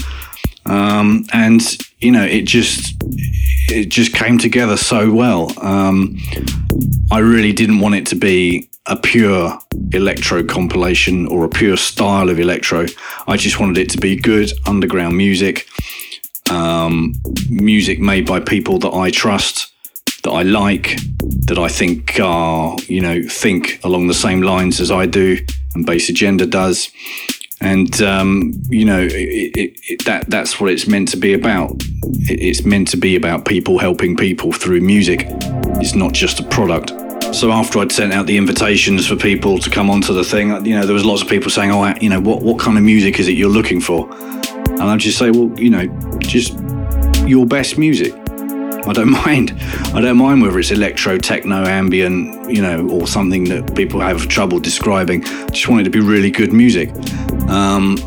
Um, 0.68 1.26
and 1.34 1.62
you 2.00 2.12
know, 2.12 2.24
it 2.24 2.44
just 2.44 2.96
it 3.70 3.90
just 3.90 4.14
came 4.14 4.38
together 4.38 4.78
so 4.78 5.12
well. 5.12 5.52
Um, 5.64 6.18
I 7.12 7.20
really 7.20 7.54
didn't 7.54 7.80
want 7.80 7.96
it 7.96 8.06
to 8.08 8.16
be 8.16 8.70
a 8.86 8.96
pure 8.96 9.60
electro 9.92 10.44
compilation 10.44 11.28
or 11.28 11.44
a 11.44 11.50
pure 11.50 11.78
style 11.78 12.30
of 12.30 12.40
electro. 12.40 12.86
I 13.28 13.38
just 13.38 13.60
wanted 13.60 13.78
it 13.78 13.90
to 13.92 13.98
be 13.98 14.16
good 14.16 14.52
underground 14.66 15.18
music, 15.18 15.68
um, 16.50 17.14
music 17.50 18.00
made 18.00 18.26
by 18.26 18.40
people 18.40 18.80
that 18.80 18.94
I 18.94 19.12
trust, 19.12 19.72
that 20.24 20.32
I 20.32 20.44
like, 20.44 20.98
that 21.48 21.58
I 21.58 21.68
think 21.68 22.20
are, 22.22 22.78
you 22.88 23.02
know, 23.02 23.22
think 23.24 23.80
along 23.84 24.08
the 24.08 24.14
same 24.14 24.42
lines 24.42 24.80
as 24.80 24.92
I 24.92 25.06
do 25.06 25.38
and 25.78 25.86
Bass 25.86 26.10
Agenda 26.10 26.46
does 26.46 26.90
and 27.62 28.02
um, 28.02 28.54
you 28.70 28.86
know 28.86 29.02
it, 29.02 29.12
it, 29.12 29.80
it, 29.90 30.06
that 30.06 30.30
that's 30.30 30.60
what 30.60 30.70
it's 30.72 30.88
meant 30.88 31.08
to 31.10 31.18
be 31.18 31.34
about. 31.34 31.72
it's 32.30 32.64
meant 32.64 32.88
to 32.90 32.98
be 32.98 33.16
about 33.16 33.46
people 33.46 33.80
helping 33.80 34.16
people 34.16 34.52
through 34.52 34.82
music. 34.82 35.26
It's 35.80 35.96
not 35.96 36.14
just 36.14 36.40
a 36.40 36.44
product. 36.44 36.92
So 37.34 37.52
after 37.52 37.80
I'd 37.80 37.92
sent 37.92 38.14
out 38.14 38.26
the 38.26 38.38
invitations 38.38 39.06
for 39.06 39.16
people 39.16 39.60
to 39.60 39.70
come 39.70 39.90
onto 39.90 40.14
the 40.14 40.24
thing, 40.24 40.66
you 40.66 40.76
know, 40.76 40.86
there 40.86 40.94
was 40.94 41.06
lots 41.06 41.22
of 41.22 41.28
people 41.28 41.50
saying, 41.50 41.72
"Oh, 41.72 41.94
you 42.00 42.10
know, 42.10 42.20
what 42.20 42.42
what 42.42 42.60
kind 42.60 42.78
of 42.78 42.84
music 42.84 43.20
is 43.20 43.28
it 43.28 43.34
you're 43.34 43.50
looking 43.50 43.82
for?" 43.82 44.10
And 44.12 44.84
I'd 44.84 45.00
just 45.00 45.18
say, 45.18 45.32
"Well, 45.32 45.52
you 45.60 45.70
know, 45.70 45.88
just 46.20 46.58
your 47.28 47.46
best 47.46 47.78
music." 47.78 48.14
I 48.88 48.94
don't 48.94 49.12
mind. 49.26 49.54
I 49.94 50.02
don't 50.02 50.18
mind 50.18 50.42
whether 50.42 50.58
it's 50.60 50.72
electro, 50.72 51.18
techno, 51.18 51.66
ambient, 51.66 52.50
you 52.50 52.62
know, 52.62 52.90
or 52.90 53.08
something 53.08 53.46
that 53.46 53.76
people 53.76 54.00
have 54.00 54.28
trouble 54.28 54.60
describing. 54.60 55.26
I 55.26 55.48
just 55.48 55.68
want 55.68 55.82
it 55.82 55.84
to 55.86 55.90
be 55.90 56.00
really 56.00 56.32
good 56.32 56.54
music. 56.54 56.90
Um, 57.50 57.98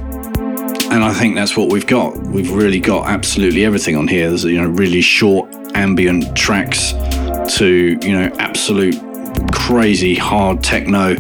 and 0.90 1.05
I 1.05 1.14
think 1.14 1.37
that's 1.37 1.57
what 1.57 1.71
we've 1.71 1.87
got. 1.87 2.16
We've 2.19 2.51
really 2.51 2.81
got 2.81 3.07
absolutely 3.07 3.64
everything 3.64 3.97
on 3.97 4.09
here. 4.09 4.29
There's 4.29 4.45
you 4.45 4.61
know 4.61 4.69
really 4.69 5.01
short 5.01 5.55
ambient 5.77 6.37
tracks 6.37 6.93
to 7.57 7.99
you 8.03 8.12
know 8.12 8.35
absolute 8.38 8.97
crazy 9.53 10.16
hard 10.16 10.62
techno 10.64 11.14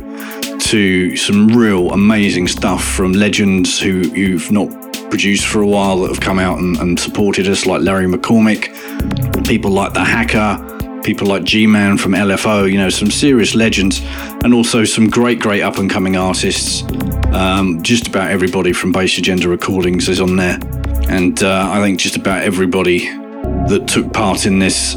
to 0.58 1.16
some 1.16 1.48
real 1.48 1.92
amazing 1.92 2.48
stuff 2.48 2.84
from 2.84 3.12
legends 3.12 3.78
who 3.78 4.00
you've 4.12 4.50
not 4.50 4.68
produced 5.10 5.46
for 5.46 5.60
a 5.60 5.66
while 5.66 6.00
that 6.00 6.08
have 6.08 6.20
come 6.20 6.38
out 6.38 6.58
and, 6.58 6.76
and 6.78 6.98
supported 6.98 7.48
us, 7.48 7.66
like 7.66 7.82
Larry 7.82 8.06
McCormick, 8.06 8.74
people 9.44 9.70
like 9.70 9.94
The 9.94 10.04
Hacker, 10.04 11.02
people 11.02 11.26
like 11.26 11.44
G 11.44 11.66
Man 11.66 11.98
from 11.98 12.12
LFO, 12.12 12.70
you 12.70 12.78
know, 12.78 12.88
some 12.88 13.10
serious 13.10 13.54
legends, 13.54 14.00
and 14.44 14.54
also 14.54 14.84
some 14.84 15.08
great, 15.08 15.40
great 15.40 15.62
up 15.62 15.78
and 15.78 15.90
coming 15.90 16.16
artists. 16.16 16.82
Um, 17.32 17.82
just 17.82 18.08
about 18.08 18.30
everybody 18.30 18.72
from 18.72 18.92
Bass 18.92 19.18
Agenda 19.18 19.48
Recordings 19.48 20.08
is 20.08 20.20
on 20.20 20.36
there. 20.36 20.58
And 21.08 21.42
uh, 21.42 21.70
I 21.70 21.80
think 21.80 21.98
just 21.98 22.16
about 22.16 22.42
everybody 22.42 23.08
that 23.68 23.86
took 23.88 24.12
part 24.12 24.46
in 24.46 24.58
this 24.58 24.94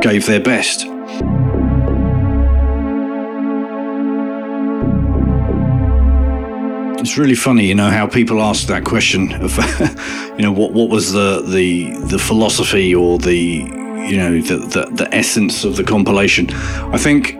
gave 0.00 0.26
their 0.26 0.40
best. 0.40 0.86
It's 7.06 7.16
really 7.16 7.36
funny, 7.36 7.66
you 7.66 7.76
know, 7.76 7.88
how 7.88 8.08
people 8.08 8.42
ask 8.42 8.66
that 8.66 8.82
question 8.82 9.32
of, 9.34 9.56
you 10.36 10.42
know, 10.42 10.50
what 10.50 10.72
what 10.72 10.90
was 10.90 11.12
the 11.12 11.40
the 11.40 11.90
the 11.98 12.18
philosophy 12.18 12.96
or 12.96 13.16
the 13.16 13.38
you 13.38 14.16
know 14.16 14.40
the, 14.40 14.56
the 14.56 14.90
the 14.90 15.14
essence 15.14 15.62
of 15.62 15.76
the 15.76 15.84
compilation. 15.84 16.50
I 16.50 16.98
think, 16.98 17.36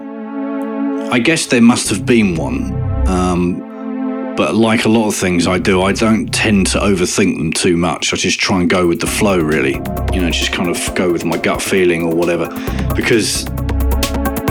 I 1.12 1.18
guess 1.18 1.46
there 1.46 1.60
must 1.60 1.88
have 1.88 2.06
been 2.06 2.36
one, 2.36 2.74
um, 3.08 4.34
but 4.36 4.54
like 4.54 4.84
a 4.84 4.88
lot 4.88 5.08
of 5.08 5.16
things 5.16 5.48
I 5.48 5.58
do, 5.58 5.82
I 5.82 5.92
don't 5.92 6.32
tend 6.32 6.68
to 6.68 6.78
overthink 6.78 7.36
them 7.36 7.52
too 7.52 7.76
much. 7.76 8.14
I 8.14 8.16
just 8.16 8.38
try 8.38 8.60
and 8.60 8.70
go 8.70 8.86
with 8.86 9.00
the 9.00 9.08
flow, 9.08 9.36
really. 9.36 9.82
You 10.12 10.20
know, 10.20 10.30
just 10.30 10.52
kind 10.52 10.70
of 10.70 10.94
go 10.94 11.10
with 11.10 11.24
my 11.24 11.38
gut 11.38 11.60
feeling 11.60 12.04
or 12.04 12.14
whatever, 12.14 12.46
because 12.94 13.46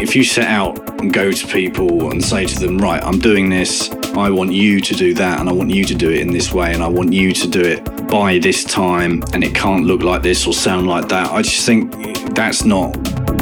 if 0.01 0.13
you 0.13 0.25
set 0.25 0.49
out 0.49 0.77
and 0.99 1.13
go 1.13 1.31
to 1.31 1.47
people 1.47 2.11
and 2.11 2.21
say 2.21 2.45
to 2.45 2.59
them, 2.59 2.79
right, 2.79 3.01
I'm 3.01 3.19
doing 3.19 3.49
this, 3.49 3.89
I 4.17 4.29
want 4.29 4.53
you 4.53 4.79
to 4.79 4.93
do 4.95 5.13
that, 5.15 5.39
and 5.39 5.49
I 5.49 5.51
want 5.51 5.71
you 5.71 5.83
to 5.83 5.93
do 5.93 6.09
it 6.09 6.19
in 6.19 6.31
this 6.31 6.53
way, 6.53 6.73
and 6.73 6.81
I 6.81 6.87
want 6.87 7.11
you 7.11 7.33
to 7.33 7.47
do 7.47 7.61
it 7.61 7.83
by 8.07 8.39
this 8.39 8.63
time, 8.63 9.23
and 9.33 9.43
it 9.43 9.53
can't 9.53 9.85
look 9.85 10.03
like 10.03 10.21
this 10.21 10.47
or 10.47 10.53
sound 10.53 10.87
like 10.87 11.09
that. 11.09 11.31
I 11.31 11.41
just 11.41 11.65
think 11.65 11.91
that's 12.33 12.63
not, 12.63 12.95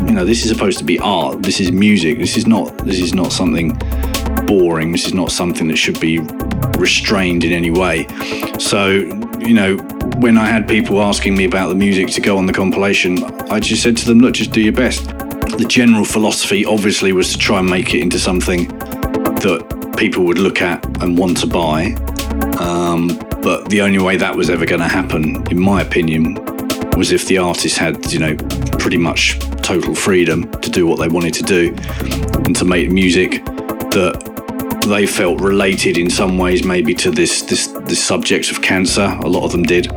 you 0.08 0.14
know, 0.14 0.26
this 0.26 0.44
is 0.44 0.50
supposed 0.50 0.80
to 0.80 0.84
be 0.84 0.98
art. 1.00 1.44
This 1.44 1.60
is 1.60 1.72
music. 1.72 2.18
This 2.18 2.38
is 2.38 2.48
not. 2.48 2.76
This 2.80 3.00
is 3.00 3.14
not 3.14 3.32
something 3.32 3.78
boring. 4.48 4.92
This 4.92 5.06
is 5.06 5.14
not 5.14 5.32
something 5.32 5.68
that 5.68 5.78
should 5.78 6.00
be 6.00 6.20
restrained 6.80 7.44
in 7.44 7.52
any 7.52 7.70
way. 7.70 8.08
So, 8.58 8.90
you 9.40 9.54
know, 9.54 9.78
when 10.18 10.38
I 10.38 10.46
had 10.46 10.68
people 10.68 11.02
asking 11.02 11.38
me 11.38 11.46
about 11.46 11.70
the 11.70 11.76
music 11.76 12.10
to 12.10 12.22
go 12.22 12.38
on 12.38 12.46
the 12.46 12.54
compilation, 12.54 13.24
I 13.52 13.60
just 13.60 13.84
said 13.84 13.96
to 13.98 14.06
them, 14.06 14.20
look, 14.20 14.34
just 14.34 14.52
do 14.52 14.62
your 14.62 14.74
best. 14.74 15.06
The 15.06 15.66
general 15.68 16.04
philosophy 16.04 16.66
obviously 16.66 17.14
was 17.14 17.32
to 17.34 17.38
try 17.38 17.60
and 17.60 17.70
make 17.70 17.94
it 17.94 18.02
into 18.02 18.18
something 18.18 18.68
that 19.44 19.96
people 19.98 20.26
would 20.26 20.40
look 20.40 20.62
at 20.62 20.84
and 21.02 21.18
want 21.18 21.38
to 21.38 21.48
buy. 21.48 21.94
Um, 22.60 23.08
but 23.42 23.70
the 23.70 23.82
only 23.82 24.00
way 24.00 24.18
that 24.18 24.36
was 24.36 24.50
ever 24.50 24.66
going 24.66 24.82
to 24.82 24.88
happen, 24.88 25.46
in 25.52 25.60
my 25.60 25.82
opinion, 25.82 26.36
was 26.98 27.12
if 27.12 27.28
the 27.28 27.38
artist 27.38 27.78
had, 27.78 28.12
you 28.12 28.20
know, 28.20 28.36
pretty 28.80 28.98
much 28.98 29.40
total 29.62 29.96
freedom 29.96 30.50
to 30.62 30.70
do 30.70 30.88
what 30.88 31.00
they 31.00 31.08
wanted 31.08 31.34
to 31.36 31.44
do 31.44 31.76
and 32.46 32.56
to 32.56 32.66
make 32.66 32.90
music 32.90 33.46
that 33.46 34.82
they 34.88 35.06
felt 35.06 35.40
related 35.40 35.98
in 35.98 36.10
some 36.10 36.38
ways, 36.38 36.64
maybe 36.64 36.94
to 36.94 37.12
this 37.12 37.42
this 37.44 37.68
this 37.86 38.04
subject 38.04 38.52
of 38.52 38.62
cancer. 38.62 39.18
A 39.24 39.28
lot 39.28 39.44
of 39.44 39.52
them 39.52 39.64
did, 39.64 39.92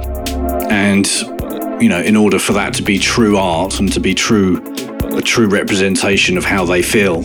and 0.70 1.06
you 1.82 1.88
know, 1.88 2.00
in 2.00 2.16
order 2.16 2.38
for 2.38 2.52
that 2.52 2.74
to 2.74 2.82
be 2.82 2.98
true 2.98 3.36
art 3.36 3.78
and 3.80 3.92
to 3.92 4.00
be 4.00 4.14
true 4.14 4.62
a 5.16 5.22
true 5.22 5.48
representation 5.48 6.36
of 6.36 6.44
how 6.44 6.64
they 6.64 6.82
feel, 6.82 7.22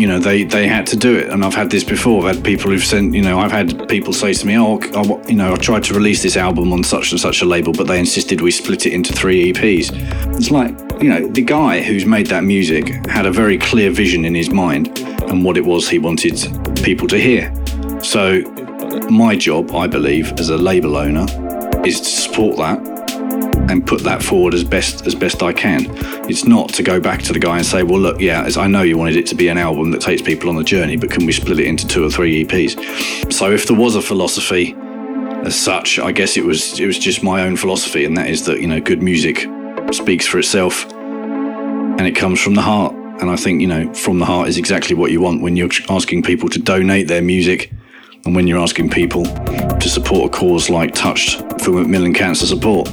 you 0.00 0.06
know 0.06 0.18
they 0.18 0.44
they 0.44 0.66
had 0.66 0.86
to 0.86 0.96
do 0.96 1.18
it. 1.18 1.28
And 1.28 1.44
i've 1.44 1.54
had 1.54 1.70
this 1.70 1.84
before 1.84 2.26
i've 2.26 2.36
had 2.36 2.44
people 2.44 2.70
who've 2.70 2.82
sent 2.82 3.14
you 3.14 3.20
know 3.20 3.38
i've 3.38 3.52
had 3.52 3.86
people 3.88 4.12
say 4.14 4.32
to 4.32 4.46
me 4.46 4.56
oh 4.56 4.80
I, 4.94 5.28
you 5.28 5.36
know 5.36 5.52
i 5.52 5.56
tried 5.56 5.84
to 5.84 5.94
release 5.94 6.22
this 6.22 6.36
album 6.36 6.72
on 6.72 6.82
such 6.82 7.12
and 7.12 7.20
such 7.20 7.42
a 7.42 7.44
label 7.44 7.72
but 7.74 7.86
they 7.86 7.98
insisted 7.98 8.40
we 8.40 8.50
split 8.50 8.86
it 8.86 8.94
into 8.94 9.12
three 9.12 9.52
eps 9.52 9.90
it's 10.36 10.50
like 10.50 10.70
you 11.02 11.10
know 11.10 11.26
the 11.28 11.42
guy 11.42 11.82
who's 11.82 12.06
made 12.06 12.28
that 12.28 12.44
music 12.44 13.06
had 13.06 13.26
a 13.26 13.32
very 13.32 13.58
clear 13.58 13.90
vision 13.90 14.24
in 14.24 14.34
his 14.34 14.50
mind 14.50 14.98
and 15.28 15.44
what 15.44 15.58
it 15.58 15.64
was 15.64 15.88
he 15.88 15.98
wanted 15.98 16.36
people 16.82 17.06
to 17.06 17.18
hear. 17.18 17.52
So 18.02 18.40
my 19.08 19.36
job 19.36 19.70
i 19.72 19.86
believe 19.86 20.32
as 20.40 20.48
a 20.48 20.56
label 20.56 20.96
owner 20.96 21.26
is 21.86 22.00
to 22.00 22.06
support 22.06 22.56
that 22.56 22.99
and 23.70 23.86
put 23.86 24.02
that 24.02 24.22
forward 24.22 24.52
as 24.52 24.64
best 24.64 25.06
as 25.06 25.14
best 25.14 25.42
I 25.42 25.52
can. 25.52 25.86
It's 26.28 26.44
not 26.44 26.70
to 26.74 26.82
go 26.82 27.00
back 27.00 27.22
to 27.22 27.32
the 27.32 27.38
guy 27.38 27.56
and 27.56 27.66
say, 27.66 27.82
well, 27.82 28.00
look, 28.00 28.20
yeah, 28.20 28.48
I 28.56 28.66
know 28.66 28.82
you 28.82 28.98
wanted 28.98 29.16
it 29.16 29.26
to 29.28 29.34
be 29.34 29.48
an 29.48 29.58
album 29.58 29.92
that 29.92 30.00
takes 30.00 30.20
people 30.20 30.48
on 30.48 30.56
the 30.56 30.64
journey, 30.64 30.96
but 30.96 31.10
can 31.10 31.24
we 31.24 31.32
split 31.32 31.60
it 31.60 31.66
into 31.66 31.86
two 31.86 32.04
or 32.04 32.10
three 32.10 32.44
EPs? 32.44 33.32
So 33.32 33.50
if 33.52 33.66
there 33.66 33.76
was 33.76 33.94
a 33.94 34.02
philosophy 34.02 34.74
as 35.44 35.58
such, 35.58 35.98
I 35.98 36.12
guess 36.12 36.36
it 36.36 36.44
was 36.44 36.78
it 36.78 36.86
was 36.86 36.98
just 36.98 37.22
my 37.22 37.42
own 37.42 37.56
philosophy, 37.56 38.04
and 38.04 38.16
that 38.16 38.28
is 38.28 38.44
that 38.46 38.60
you 38.60 38.66
know 38.66 38.80
good 38.80 39.02
music 39.02 39.46
speaks 39.92 40.26
for 40.26 40.38
itself, 40.38 40.90
and 40.92 42.02
it 42.02 42.16
comes 42.16 42.40
from 42.40 42.54
the 42.54 42.62
heart. 42.62 42.94
And 43.20 43.30
I 43.30 43.36
think 43.36 43.60
you 43.60 43.66
know 43.66 43.92
from 43.94 44.18
the 44.18 44.26
heart 44.26 44.48
is 44.48 44.56
exactly 44.56 44.96
what 44.96 45.10
you 45.10 45.20
want 45.20 45.42
when 45.42 45.56
you're 45.56 45.70
asking 45.88 46.22
people 46.22 46.48
to 46.50 46.58
donate 46.58 47.08
their 47.08 47.22
music, 47.22 47.70
and 48.24 48.34
when 48.34 48.46
you're 48.46 48.60
asking 48.60 48.90
people 48.90 49.24
to 49.24 49.88
support 49.88 50.34
a 50.34 50.36
cause 50.36 50.68
like 50.68 50.94
Touched 50.94 51.38
for 51.62 51.72
Macmillan 51.72 52.14
Cancer 52.14 52.46
Support. 52.46 52.88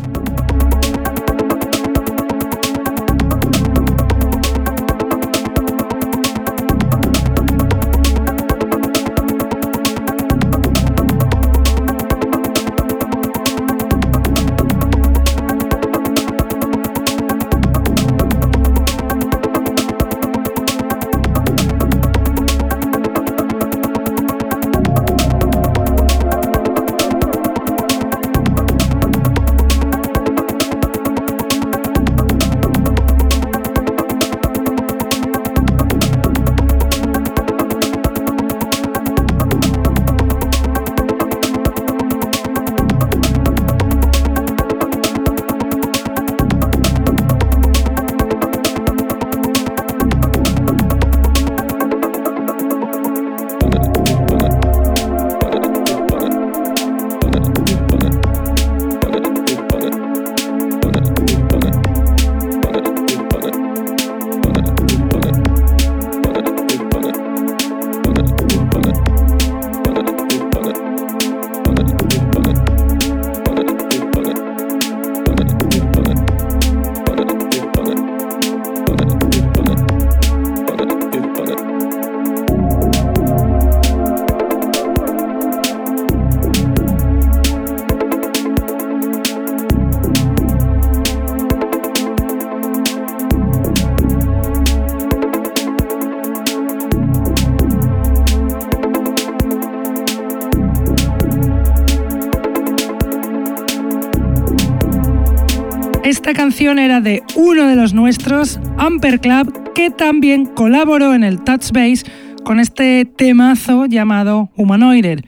Era 106.29 106.99
de 106.99 107.23
uno 107.35 107.67
de 107.67 107.75
los 107.77 107.93
nuestros, 107.93 108.59
Amper 108.77 109.21
Club, 109.21 109.71
que 109.73 109.89
también 109.89 110.45
colaboró 110.45 111.13
en 111.13 111.23
el 111.23 111.41
Touch 111.41 111.71
Base 111.71 112.03
con 112.43 112.59
este 112.59 113.05
temazo 113.05 113.85
llamado 113.85 114.49
Humanoider. 114.57 115.25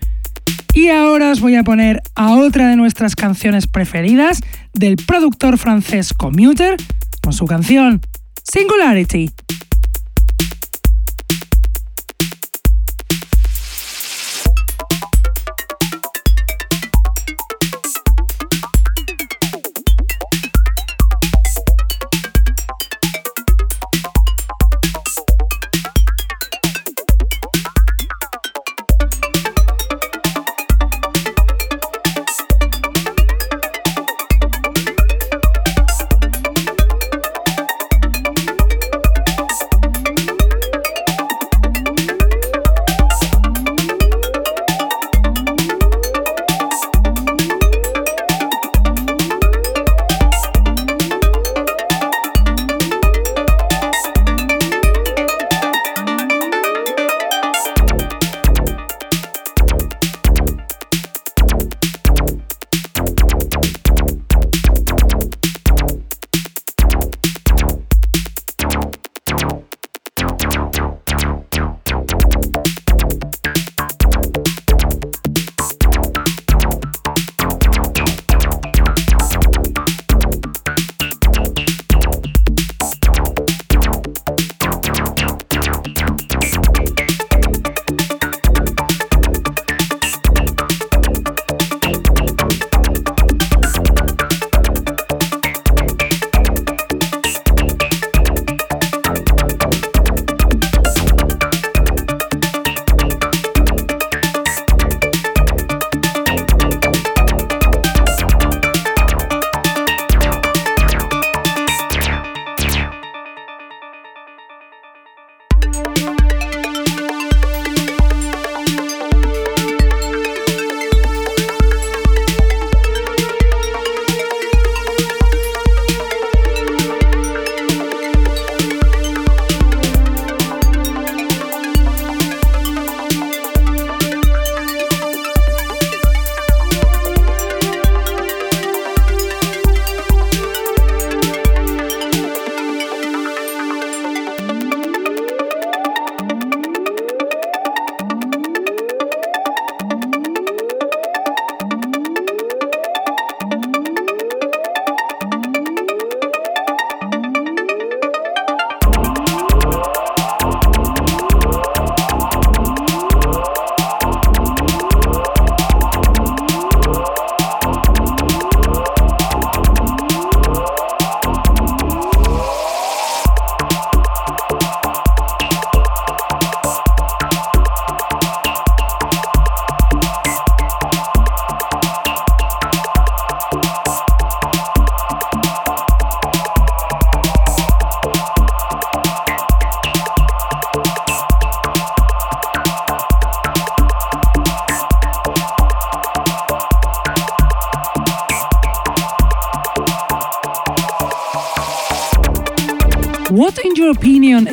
Y 0.74 0.90
ahora 0.90 1.32
os 1.32 1.40
voy 1.40 1.56
a 1.56 1.64
poner 1.64 2.02
a 2.16 2.34
otra 2.34 2.68
de 2.68 2.76
nuestras 2.76 3.16
canciones 3.16 3.66
preferidas 3.66 4.42
del 4.74 4.98
productor 4.98 5.58
francés 5.58 6.14
Commuter 6.14 6.76
con 7.22 7.32
su 7.32 7.46
canción 7.46 8.02
Singularity. 8.44 9.30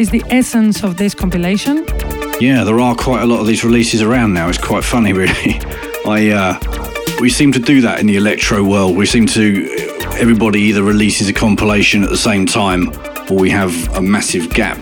Is 0.06 0.12
the 0.12 0.24
essence 0.30 0.84
of 0.84 0.98
this 0.98 1.16
compilation? 1.16 1.84
Yeah, 2.40 2.62
there 2.62 2.78
are 2.78 2.94
quite 2.94 3.24
a 3.24 3.26
lot 3.26 3.40
of 3.40 3.48
these 3.48 3.64
releases 3.64 4.02
around 4.02 4.34
now. 4.34 4.48
It's 4.48 4.56
quite 4.56 4.84
funny, 4.84 5.12
really. 5.22 5.58
I 6.06 6.30
uh, 6.30 7.16
we 7.20 7.28
seem 7.28 7.50
to 7.50 7.58
do 7.58 7.80
that 7.80 7.98
in 7.98 8.06
the 8.06 8.16
electro 8.16 8.62
world. 8.62 8.96
We 8.96 9.04
seem 9.04 9.26
to 9.26 9.68
everybody 10.12 10.60
either 10.60 10.84
releases 10.84 11.28
a 11.28 11.32
compilation 11.32 12.04
at 12.04 12.10
the 12.10 12.16
same 12.16 12.46
time, 12.46 12.92
or 13.28 13.36
we 13.36 13.50
have 13.50 13.72
a 13.96 14.00
massive 14.00 14.48
gap 14.50 14.80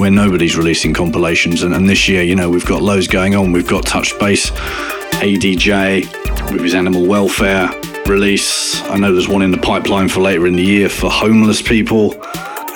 where 0.00 0.10
nobody's 0.10 0.56
releasing 0.56 0.92
compilations. 0.92 1.62
And, 1.62 1.72
and 1.72 1.88
this 1.88 2.08
year, 2.08 2.24
you 2.24 2.34
know, 2.34 2.50
we've 2.50 2.66
got 2.66 2.82
loads 2.82 3.06
going 3.06 3.36
on. 3.36 3.52
We've 3.52 3.68
got 3.68 3.86
Touch 3.86 4.18
Bass, 4.18 4.50
ADJ, 5.20 6.50
with 6.50 6.62
his 6.62 6.74
Animal 6.74 7.06
Welfare 7.06 7.70
release. 8.08 8.82
I 8.84 8.96
know 8.96 9.12
there's 9.12 9.28
one 9.28 9.42
in 9.42 9.52
the 9.52 9.58
pipeline 9.58 10.08
for 10.08 10.18
later 10.18 10.48
in 10.48 10.56
the 10.56 10.64
year 10.64 10.88
for 10.88 11.08
homeless 11.08 11.62
people. 11.62 12.20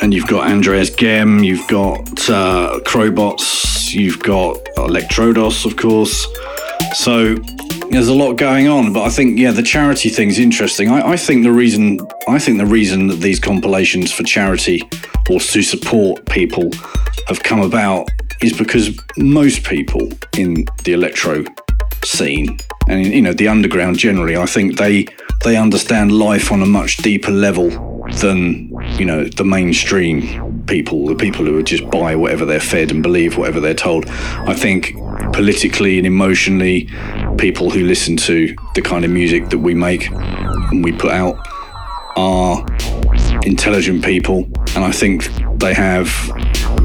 And 0.03 0.13
you've 0.13 0.27
got 0.27 0.51
Andreas 0.51 0.91
Gehm, 0.91 1.45
you've 1.45 1.67
got 1.69 2.01
uh, 2.29 2.81
Crowbots, 2.85 3.95
you've 3.95 4.21
got 4.21 4.57
Electrodos, 4.77 5.65
of 5.65 5.77
course. 5.77 6.27
So 6.95 7.37
there's 7.91 8.09
a 8.09 8.15
lot 8.15 8.35
going 8.35 8.67
on, 8.67 8.93
but 8.93 9.03
I 9.05 9.11
think 9.11 9.39
yeah, 9.39 9.53
the 9.53 9.63
charity 9.63 10.09
thing's 10.09 10.41
interesting. 10.41 10.91
I, 10.91 11.13
I 11.13 11.17
think 11.17 11.45
the 11.45 11.53
reason 11.53 12.01
I 12.27 12.41
think 12.41 12.59
the 12.59 12.67
reason 12.67 13.07
that 13.09 13.21
these 13.21 13.39
compilations 13.39 14.11
for 14.11 14.25
charity 14.25 14.83
or 15.31 15.39
to 15.39 15.63
support 15.63 16.27
people 16.27 16.71
have 17.29 17.43
come 17.45 17.61
about 17.61 18.09
is 18.43 18.53
because 18.53 18.99
most 19.17 19.63
people 19.63 20.11
in 20.37 20.67
the 20.83 20.95
electro 20.95 21.45
scene 22.05 22.59
and 22.89 23.07
you 23.07 23.23
know 23.23 23.33
the 23.33 23.47
underground 23.47 23.99
generally, 23.99 24.37
I 24.37 24.47
think 24.47 24.79
they 24.79 25.07
they 25.45 25.57
understand 25.57 26.13
life 26.13 26.51
on 26.51 26.63
a 26.63 26.67
much 26.67 26.97
deeper 26.99 27.31
level 27.31 27.71
than 28.21 28.72
you 28.99 29.05
know 29.05 29.25
the 29.25 29.45
mainstream 29.45 30.65
people, 30.67 31.07
the 31.07 31.15
people 31.15 31.45
who 31.45 31.63
just 31.63 31.89
buy 31.91 32.15
whatever 32.17 32.45
they're 32.45 32.61
fed 32.61 32.91
and 32.91 33.03
believe 33.03 33.37
whatever 33.37 33.61
they're 33.61 33.75
told. 33.75 34.07
I 34.09 34.55
think 34.55 34.95
politically 35.33 35.99
and 35.99 36.07
emotionally, 36.07 36.89
people 37.39 37.71
who 37.71 37.85
listen 37.85 38.17
to 38.19 38.55
the 38.75 38.83
kind 38.83 39.05
of 39.05 39.11
music 39.11 39.49
that 39.51 39.59
we 39.59 39.75
make 39.75 40.11
and 40.11 40.85
we 40.85 40.93
put 40.93 41.13
out 41.13 41.37
are 42.17 42.65
intelligent 43.45 44.05
people, 44.05 44.45
and 44.75 44.85
I 44.85 44.93
think 44.93 45.29
they 45.59 45.75
have. 45.75 46.09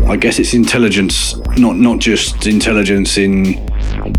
I 0.08 0.16
guess 0.16 0.40
it's 0.40 0.54
intelligence, 0.54 1.36
not 1.58 1.76
not 1.76 2.00
just 2.00 2.48
intelligence 2.48 3.18
in 3.18 3.46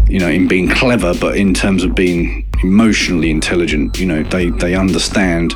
you 0.08 0.18
know 0.18 0.28
in 0.28 0.48
being 0.48 0.68
clever, 0.68 1.14
but 1.14 1.36
in 1.36 1.54
terms 1.54 1.84
of 1.84 1.94
being 1.94 2.48
emotionally 2.62 3.30
intelligent. 3.30 3.98
You 3.98 4.06
know, 4.06 4.22
they 4.22 4.50
they 4.50 4.74
understand 4.74 5.54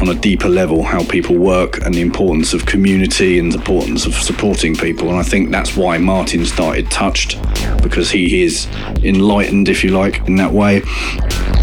on 0.00 0.08
a 0.08 0.14
deeper 0.14 0.48
level 0.48 0.82
how 0.82 1.04
people 1.04 1.36
work 1.36 1.84
and 1.84 1.94
the 1.94 2.00
importance 2.00 2.54
of 2.54 2.66
community 2.66 3.38
and 3.38 3.52
the 3.52 3.58
importance 3.58 4.06
of 4.06 4.14
supporting 4.14 4.74
people. 4.74 5.08
And 5.08 5.18
I 5.18 5.22
think 5.22 5.50
that's 5.50 5.76
why 5.76 5.98
Martin 5.98 6.46
started 6.46 6.90
Touched 6.90 7.38
because 7.82 8.10
he 8.10 8.42
is 8.42 8.66
enlightened, 9.02 9.68
if 9.68 9.82
you 9.82 9.90
like, 9.90 10.26
in 10.26 10.36
that 10.36 10.52
way. 10.52 10.82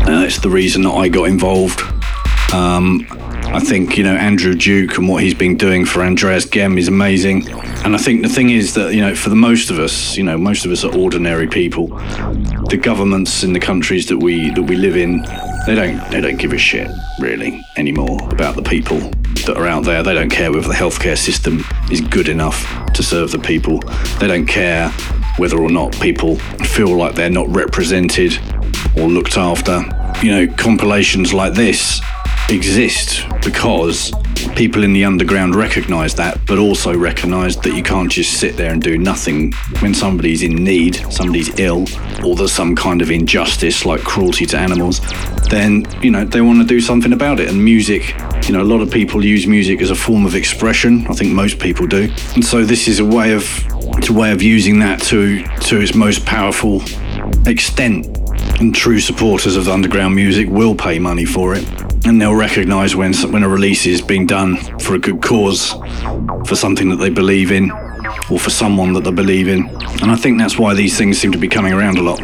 Uh, 0.08 0.24
it's 0.24 0.40
the 0.40 0.50
reason 0.50 0.84
that 0.84 0.92
I 0.92 1.08
got 1.08 1.30
involved. 1.30 1.82
Um, 2.54 3.08
I 3.48 3.60
think, 3.60 3.98
you 3.98 4.04
know, 4.04 4.16
Andrew 4.16 4.54
Duke 4.56 4.98
and 4.98 5.08
what 5.08 5.24
he's 5.24 5.34
been 5.34 5.56
doing 5.56 5.86
for 5.86 6.02
Andreas 6.02 6.46
Gehm 6.46 6.78
is 6.78 6.88
amazing. 6.88 7.50
And 7.86 7.96
I 7.96 7.98
think 7.98 8.22
the 8.22 8.30
thing 8.30 8.50
is 8.50 8.74
that, 8.74 8.94
you 8.94 9.02
know, 9.02 9.16
for 9.16 9.30
the 9.30 9.36
most 9.36 9.70
of 9.70 9.80
us, 9.80 10.18
you 10.18 10.24
know, 10.24 10.38
most 10.38 10.66
of 10.66 10.72
us 10.72 10.84
are 10.84 10.96
ordinary 10.96 11.48
people. 11.48 11.88
The 12.70 12.80
governments 12.82 13.44
in 13.44 13.54
the 13.54 13.60
countries 13.60 14.08
that 14.08 14.18
we 14.18 14.50
that 14.52 14.64
we 14.64 14.76
live 14.76 14.98
in, 14.98 15.22
they 15.66 15.76
don't 15.76 15.98
they 16.12 16.22
don't 16.22 16.38
give 16.38 16.54
a 16.54 16.58
shit 16.58 16.90
really 17.20 17.64
anymore 17.78 18.18
about 18.32 18.56
the 18.56 18.64
people 18.64 19.00
that 19.46 19.56
are 19.56 19.68
out 19.68 19.86
there. 19.86 20.04
They 20.04 20.14
don't 20.14 20.30
care 20.30 20.52
whether 20.52 20.68
the 20.68 20.74
healthcare 20.74 21.18
system 21.18 21.64
is 21.92 22.02
good 22.02 22.28
enough 22.28 22.66
to 22.94 23.04
serve 23.04 23.32
the 23.32 23.40
people. 23.40 23.80
They 24.20 24.28
don't 24.28 24.48
care 24.48 24.90
whether 25.38 25.60
or 25.60 25.70
not 25.70 25.94
people 26.00 26.36
feel 26.66 26.96
like 26.96 27.16
they're 27.16 27.30
not 27.30 27.48
represented 27.50 28.38
or 28.98 29.08
looked 29.08 29.38
after. 29.38 29.84
You 30.24 30.32
know, 30.32 30.54
compilations 30.56 31.34
like 31.34 31.54
this 31.54 32.02
exist 32.50 33.26
because 33.44 34.12
people 34.56 34.84
in 34.84 34.94
the 34.94 35.04
underground 35.04 35.56
recognize 35.56 36.16
that, 36.16 36.40
but 36.46 36.58
also 36.58 36.96
recognize 36.96 37.58
that 37.58 37.76
you 37.76 37.84
can't 37.84 38.12
just 38.12 38.40
sit 38.40 38.56
there 38.56 38.72
and 38.72 38.82
do 38.82 38.98
nothing 38.98 39.52
when 39.80 39.94
somebody's 39.94 40.44
in 40.44 40.56
need, 40.56 40.96
somebody's 41.12 41.58
ill, 41.60 41.86
or 42.24 42.36
there's 42.36 42.52
some 42.52 42.76
kind 42.76 43.02
of 43.02 43.12
injustice 43.12 43.86
like 43.86 44.02
cruelty 44.02 44.46
to 44.46 44.58
animals. 44.58 45.02
Then, 45.50 45.86
you 46.02 46.12
know, 46.12 46.26
they 46.26 46.42
want 46.42 46.60
to 46.60 46.66
do 46.66 46.80
something 46.80 47.14
about 47.14 47.40
it. 47.40 47.50
And 47.50 47.64
music, 47.64 48.16
you 48.48 48.54
know, 48.54 48.62
a 48.62 48.64
lot 48.64 48.82
of 48.82 48.92
people 48.92 49.24
use 49.24 49.48
music 49.48 49.82
as 49.82 49.90
a 49.90 49.96
form 49.96 50.26
of 50.26 50.36
expression. 50.36 51.06
I 51.08 51.14
think 51.14 51.34
most 51.34 51.60
people 51.60 51.88
do. 51.88 52.12
And 52.36 52.44
so 52.44 52.64
this 52.64 52.88
is 52.88 53.00
a 53.00 53.06
way 53.06 53.34
of 53.34 53.44
it's 53.98 54.10
a 54.10 54.14
way 54.14 54.32
of 54.32 54.42
using 54.42 54.80
that 54.80 55.02
to 55.04 55.44
to 55.44 55.80
its 55.80 55.96
most 55.96 56.26
powerful 56.26 56.82
extent. 57.46 58.25
And 58.60 58.74
true 58.74 59.00
supporters 59.00 59.56
of 59.56 59.68
underground 59.68 60.16
music 60.16 60.50
will 60.50 60.76
pay 60.76 61.00
money 61.00 61.26
for 61.26 61.56
it 61.56 61.66
and 62.06 62.22
they'll 62.22 62.36
recognise 62.36 62.96
when 62.96 63.14
when 63.32 63.44
a 63.44 63.50
release 63.50 63.86
is 63.86 64.02
being 64.02 64.28
done 64.28 64.58
for 64.80 64.94
a 64.96 65.00
good 65.00 65.22
cause, 65.22 65.72
for 66.46 66.56
something 66.56 66.90
that 66.90 66.98
they 66.98 67.10
believe 67.10 67.52
in, 67.52 67.72
or 68.30 68.40
for 68.40 68.52
someone 68.52 68.94
that 68.94 69.04
they 69.04 69.12
believe 69.12 69.48
in. 69.48 69.68
And 70.02 70.12
I 70.12 70.16
think 70.16 70.38
that's 70.38 70.58
why 70.58 70.74
these 70.76 70.98
things 70.98 71.18
seem 71.18 71.32
to 71.32 71.38
be 71.38 71.48
coming 71.48 71.74
around 71.74 71.98
a 71.98 72.04
lot. 72.04 72.20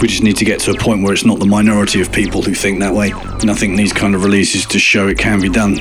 We 0.00 0.08
just 0.08 0.22
need 0.22 0.36
to 0.38 0.44
get 0.44 0.60
to 0.60 0.70
a 0.70 0.74
point 0.74 1.02
where 1.02 1.12
it's 1.12 1.26
not 1.26 1.38
the 1.38 1.46
minority 1.46 2.00
of 2.00 2.10
people 2.10 2.40
who 2.40 2.54
think 2.54 2.80
that 2.80 2.94
way. 2.94 3.12
And 3.12 3.50
I 3.50 3.54
think 3.54 3.76
these 3.76 3.92
kind 3.92 4.14
of 4.14 4.24
releases 4.24 4.64
just 4.64 4.84
show 4.84 5.08
it 5.08 5.18
can 5.18 5.40
be 5.40 5.50
done. 5.50 5.78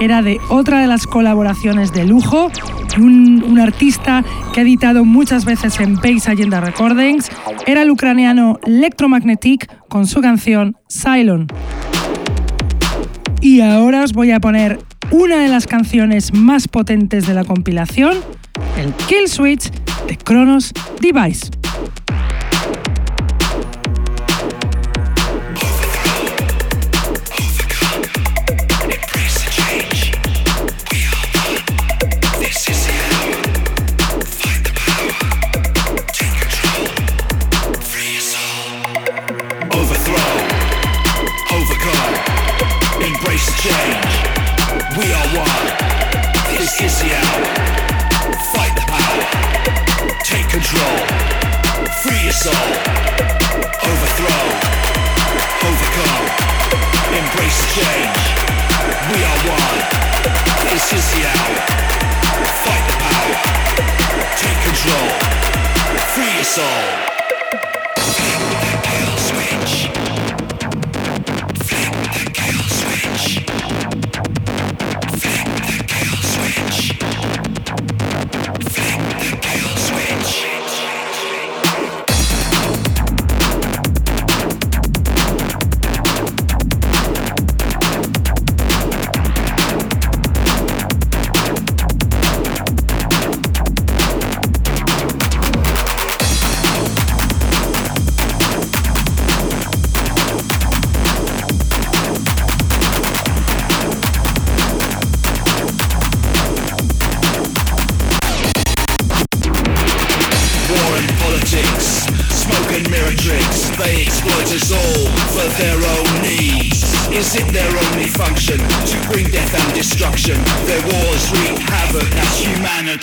Era 0.00 0.22
de 0.22 0.38
otra 0.48 0.80
de 0.80 0.86
las 0.86 1.06
colaboraciones 1.06 1.92
de 1.92 2.04
lujo, 2.04 2.50
un, 2.98 3.42
un 3.42 3.58
artista 3.58 4.24
que 4.52 4.60
ha 4.60 4.62
editado 4.62 5.04
muchas 5.04 5.44
veces 5.44 5.80
en 5.80 5.94
Base 5.96 6.30
Agenda 6.30 6.60
Recordings, 6.60 7.30
era 7.66 7.82
el 7.82 7.90
ucraniano 7.90 8.58
Electromagnetic 8.66 9.68
con 9.88 10.06
su 10.06 10.20
canción 10.20 10.76
Cylon. 10.88 11.46
Y 13.40 13.60
ahora 13.60 14.02
os 14.02 14.12
voy 14.12 14.32
a 14.32 14.40
poner 14.40 14.78
una 15.10 15.38
de 15.38 15.48
las 15.48 15.66
canciones 15.66 16.34
más 16.34 16.68
potentes 16.68 17.26
de 17.26 17.34
la 17.34 17.44
compilación, 17.44 18.18
el 18.78 18.92
Kill 19.08 19.28
Switch 19.28 19.70
de 20.06 20.16
Kronos 20.16 20.72
Device. 21.00 21.49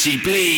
Ourselves 0.08 0.57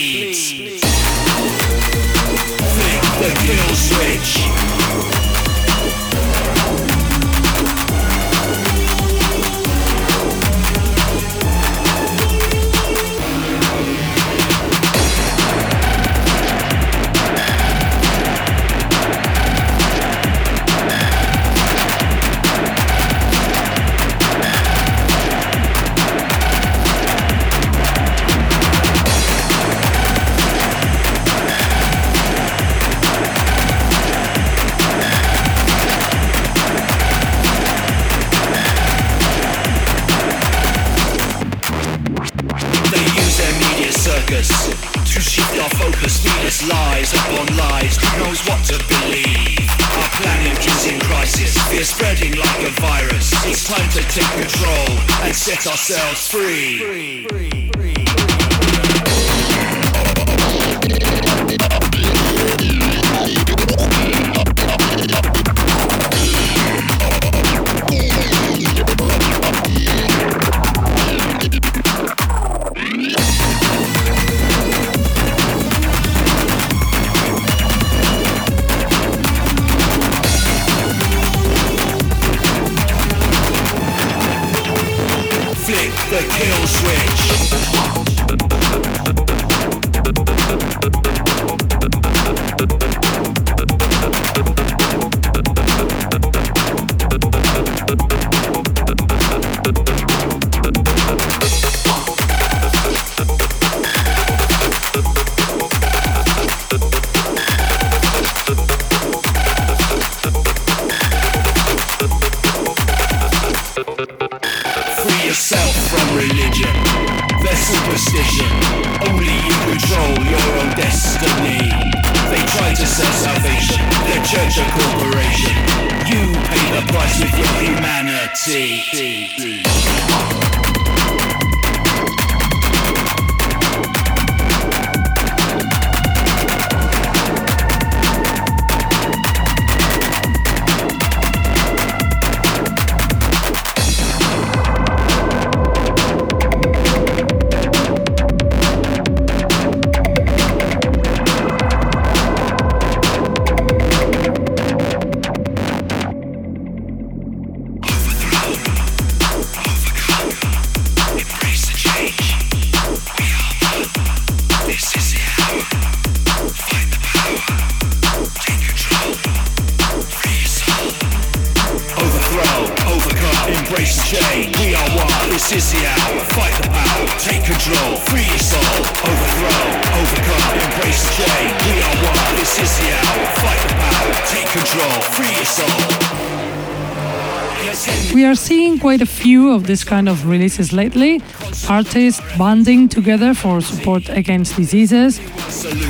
few 189.10 189.51
of 189.51 189.66
this 189.66 189.84
kind 189.84 190.07
of 190.07 190.28
releases 190.28 190.72
lately. 190.72 191.22
Artists 191.68 192.22
banding 192.38 192.88
together 192.88 193.34
for 193.34 193.62
support 193.62 194.07
against 194.10 194.55
diseases. 194.55 195.20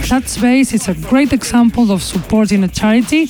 That 0.09 0.23
space 0.27 0.73
is 0.73 0.87
a 0.87 0.95
great 1.09 1.33
example 1.33 1.91
of 1.91 2.01
supporting 2.01 2.63
a 2.63 2.67
charity. 2.67 3.27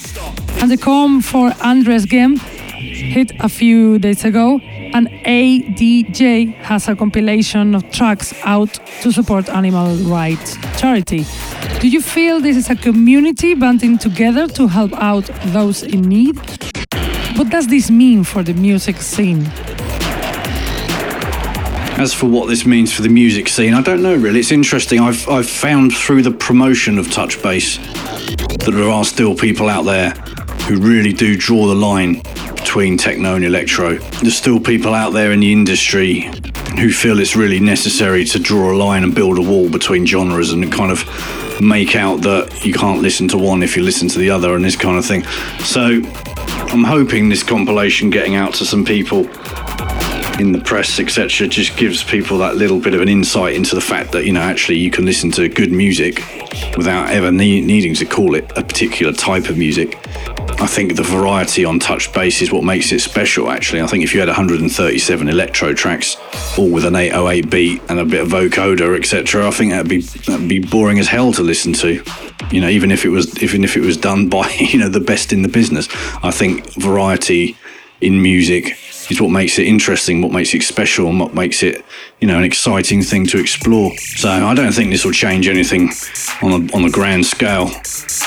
And 0.61 0.71
the 0.71 0.77
com 0.77 1.21
for 1.21 1.51
Andreas 1.61 2.05
Gehm 2.05 2.39
hit 2.79 3.31
a 3.39 3.49
few 3.49 3.99
days 3.99 4.23
ago. 4.23 4.59
And 4.93 5.07
ADJ 5.25 6.55
has 6.63 6.87
a 6.87 6.95
compilation 6.95 7.75
of 7.75 7.89
tracks 7.91 8.33
out 8.43 8.79
to 9.01 9.11
support 9.11 9.49
animal 9.49 9.95
rights 9.97 10.57
charity. 10.77 11.25
Do 11.79 11.87
you 11.87 12.01
feel 12.01 12.39
this 12.39 12.57
is 12.57 12.69
a 12.69 12.75
community 12.75 13.53
banding 13.53 13.97
together 13.97 14.47
to 14.47 14.67
help 14.67 14.93
out 14.93 15.29
those 15.53 15.83
in 15.83 16.01
need? 16.01 16.37
What 17.37 17.49
does 17.49 17.67
this 17.67 17.89
mean 17.89 18.23
for 18.23 18.43
the 18.43 18.53
music 18.53 18.97
scene? 18.97 19.49
As 21.99 22.13
for 22.13 22.27
what 22.27 22.47
this 22.47 22.65
means 22.65 22.93
for 22.93 23.01
the 23.01 23.09
music 23.09 23.49
scene, 23.49 23.73
I 23.73 23.81
don't 23.81 24.01
know 24.01 24.15
really. 24.15 24.39
It's 24.39 24.53
interesting. 24.53 25.01
I've, 25.01 25.27
I've 25.27 25.49
found 25.49 25.93
through 25.93 26.21
the 26.21 26.31
promotion 26.31 26.97
of 26.97 27.11
Touch 27.11 27.35
Touchbase 27.35 27.77
that 28.63 28.71
there 28.71 28.89
are 28.89 29.03
still 29.03 29.35
people 29.35 29.67
out 29.67 29.83
there 29.83 30.11
who 30.61 30.79
really 30.79 31.11
do 31.11 31.35
draw 31.35 31.67
the 31.67 31.75
line 31.75 32.21
between 32.55 32.97
techno 32.97 33.35
and 33.35 33.43
electro. 33.43 33.97
There's 33.97 34.37
still 34.37 34.61
people 34.61 34.93
out 34.93 35.09
there 35.09 35.33
in 35.33 35.41
the 35.41 35.51
industry 35.51 36.31
who 36.77 36.89
feel 36.89 37.19
it's 37.19 37.35
really 37.35 37.59
necessary 37.59 38.23
to 38.23 38.39
draw 38.39 38.71
a 38.71 38.77
line 38.77 39.03
and 39.03 39.13
build 39.13 39.37
a 39.37 39.41
wall 39.41 39.69
between 39.69 40.05
genres 40.05 40.53
and 40.53 40.71
kind 40.71 40.93
of 40.93 41.03
make 41.61 41.97
out 41.97 42.21
that 42.21 42.63
you 42.63 42.73
can't 42.73 43.01
listen 43.01 43.27
to 43.27 43.37
one 43.37 43.61
if 43.61 43.75
you 43.75 43.83
listen 43.83 44.07
to 44.07 44.19
the 44.19 44.29
other 44.29 44.55
and 44.55 44.63
this 44.63 44.77
kind 44.77 44.97
of 44.97 45.05
thing. 45.05 45.25
So 45.65 46.01
I'm 46.71 46.85
hoping 46.85 47.27
this 47.27 47.43
compilation 47.43 48.09
getting 48.09 48.35
out 48.35 48.53
to 48.53 48.65
some 48.65 48.85
people 48.85 49.27
in 50.39 50.51
the 50.51 50.59
press, 50.59 50.99
etc., 50.99 51.47
just 51.47 51.77
gives 51.77 52.03
people 52.03 52.37
that 52.39 52.55
little 52.55 52.79
bit 52.79 52.93
of 52.93 53.01
an 53.01 53.09
insight 53.09 53.55
into 53.55 53.75
the 53.75 53.81
fact 53.81 54.11
that 54.13 54.25
you 54.25 54.33
know 54.33 54.41
actually 54.41 54.77
you 54.77 54.89
can 54.89 55.05
listen 55.05 55.31
to 55.31 55.47
good 55.49 55.71
music 55.71 56.23
without 56.77 57.09
ever 57.09 57.31
ne- 57.31 57.61
needing 57.61 57.93
to 57.95 58.05
call 58.05 58.35
it 58.35 58.51
a 58.55 58.63
particular 58.63 59.11
type 59.13 59.49
of 59.49 59.57
music. 59.57 59.97
I 60.61 60.67
think 60.67 60.95
the 60.95 61.03
variety 61.03 61.63
on 61.63 61.79
Touch 61.79 62.11
Bass 62.11 62.41
is 62.41 62.51
what 62.51 62.63
makes 62.63 62.91
it 62.91 62.99
special. 62.99 63.49
Actually, 63.49 63.81
I 63.81 63.87
think 63.87 64.03
if 64.03 64.13
you 64.13 64.19
had 64.19 64.27
137 64.27 65.29
electro 65.29 65.73
tracks, 65.73 66.17
all 66.57 66.69
with 66.69 66.85
an 66.85 66.95
808 66.95 67.49
beat 67.49 67.81
and 67.89 67.99
a 67.99 68.05
bit 68.05 68.21
of 68.21 68.29
vocoder, 68.29 68.97
etc., 68.97 69.47
I 69.47 69.51
think 69.51 69.71
that'd 69.71 69.89
be 69.89 70.01
that'd 70.01 70.49
be 70.49 70.59
boring 70.59 70.99
as 70.99 71.07
hell 71.07 71.31
to 71.33 71.43
listen 71.43 71.73
to 71.73 72.03
you 72.51 72.61
know, 72.61 72.69
even 72.69 72.89
if 72.91 73.05
it 73.05 73.09
was 73.09 73.41
even 73.43 73.63
if 73.63 73.77
it 73.77 73.81
was 73.81 73.97
done 73.97 74.29
by 74.37 74.49
you 74.49 74.79
know 74.79 74.89
the 74.89 74.99
best 74.99 75.33
in 75.33 75.41
the 75.41 75.49
business. 75.49 75.87
I 76.23 76.31
think 76.31 76.65
variety 76.73 77.57
in 78.01 78.21
music 78.21 78.77
is 79.09 79.19
what 79.19 79.31
makes 79.31 79.57
it 79.57 79.67
interesting, 79.67 80.21
what 80.21 80.31
makes 80.31 80.53
it 80.53 80.61
special, 80.63 81.07
and 81.07 81.19
what 81.19 81.33
makes 81.33 81.63
it 81.63 81.83
you 82.19 82.27
know 82.27 82.37
an 82.37 82.43
exciting 82.43 83.01
thing 83.01 83.25
to 83.27 83.39
explore. 83.39 83.95
So 83.97 84.29
I 84.29 84.53
don't 84.53 84.71
think 84.71 84.91
this 84.91 85.05
will 85.05 85.11
change 85.11 85.47
anything 85.47 85.89
on 86.41 86.51
a, 86.51 86.75
on 86.75 86.85
a 86.85 86.89
grand 86.89 87.25
scale, 87.25 87.65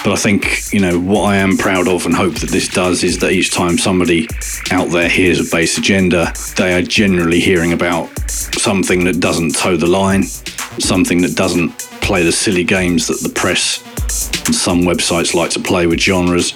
but 0.04 0.12
I 0.12 0.16
think 0.16 0.72
you 0.72 0.80
know 0.80 0.98
what 0.98 1.22
I 1.22 1.36
am 1.36 1.56
proud 1.56 1.88
of 1.88 2.06
and 2.06 2.14
hope 2.14 2.34
that 2.36 2.50
this 2.50 2.68
does 2.68 3.04
is 3.04 3.18
that 3.18 3.32
each 3.32 3.52
time 3.52 3.78
somebody 3.78 4.28
out 4.70 4.90
there 4.90 5.08
hears 5.08 5.40
a 5.40 5.50
bass 5.50 5.78
agenda, 5.78 6.32
they 6.56 6.74
are 6.74 6.82
generally 6.82 7.40
hearing 7.40 7.72
about 7.72 8.08
something 8.28 9.04
that 9.04 9.20
doesn't 9.20 9.54
toe 9.54 9.76
the 9.76 9.86
line, 9.86 10.24
something 10.24 11.22
that 11.22 11.36
doesn't 11.36 11.70
play 12.00 12.24
the 12.24 12.32
silly 12.32 12.64
games 12.64 13.06
that 13.06 13.20
the 13.20 13.28
press 13.28 13.82
and 14.46 14.54
some 14.54 14.82
websites 14.82 15.34
like 15.34 15.50
to 15.50 15.60
play 15.60 15.86
with 15.86 16.00
genres 16.00 16.52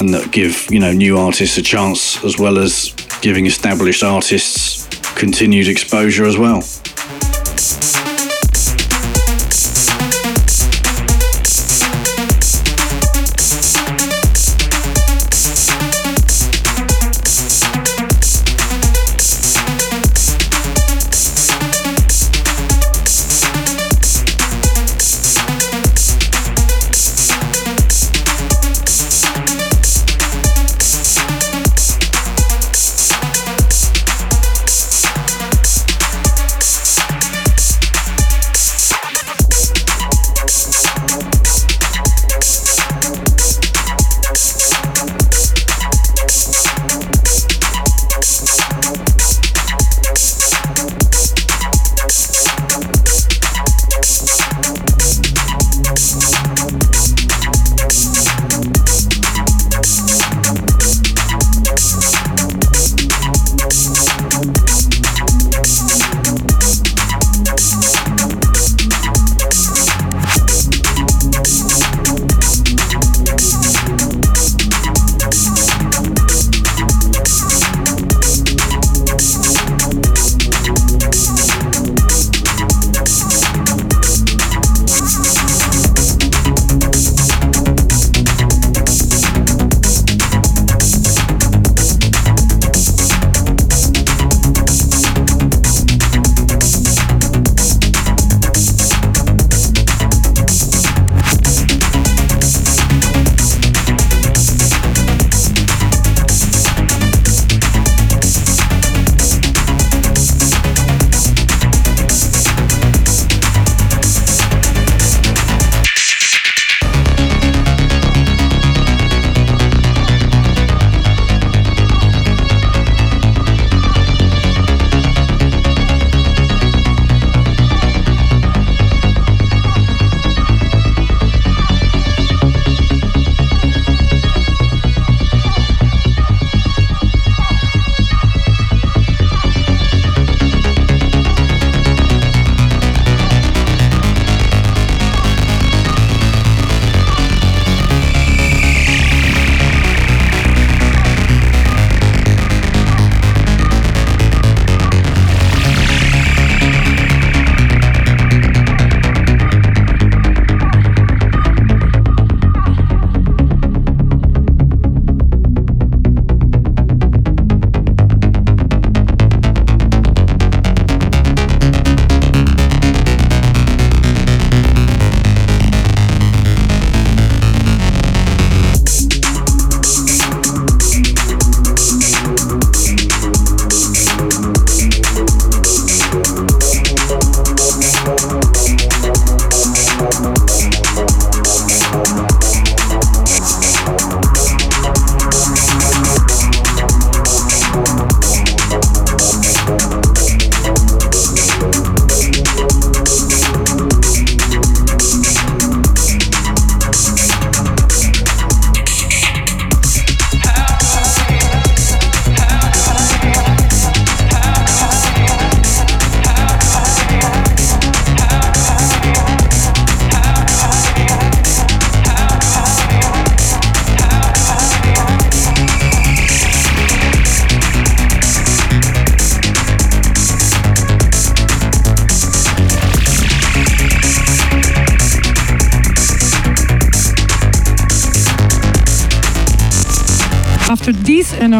and 0.00 0.12
that 0.12 0.32
give 0.32 0.66
you 0.70 0.80
know 0.80 0.92
new 0.92 1.16
artists 1.16 1.56
a 1.58 1.62
chance 1.62 2.22
as 2.24 2.38
well 2.38 2.58
as 2.58 2.92
giving 3.20 3.46
established 3.46 4.02
artists 4.02 4.86
continued 5.14 5.68
exposure 5.68 6.24
as 6.24 6.36
well. 6.36 6.62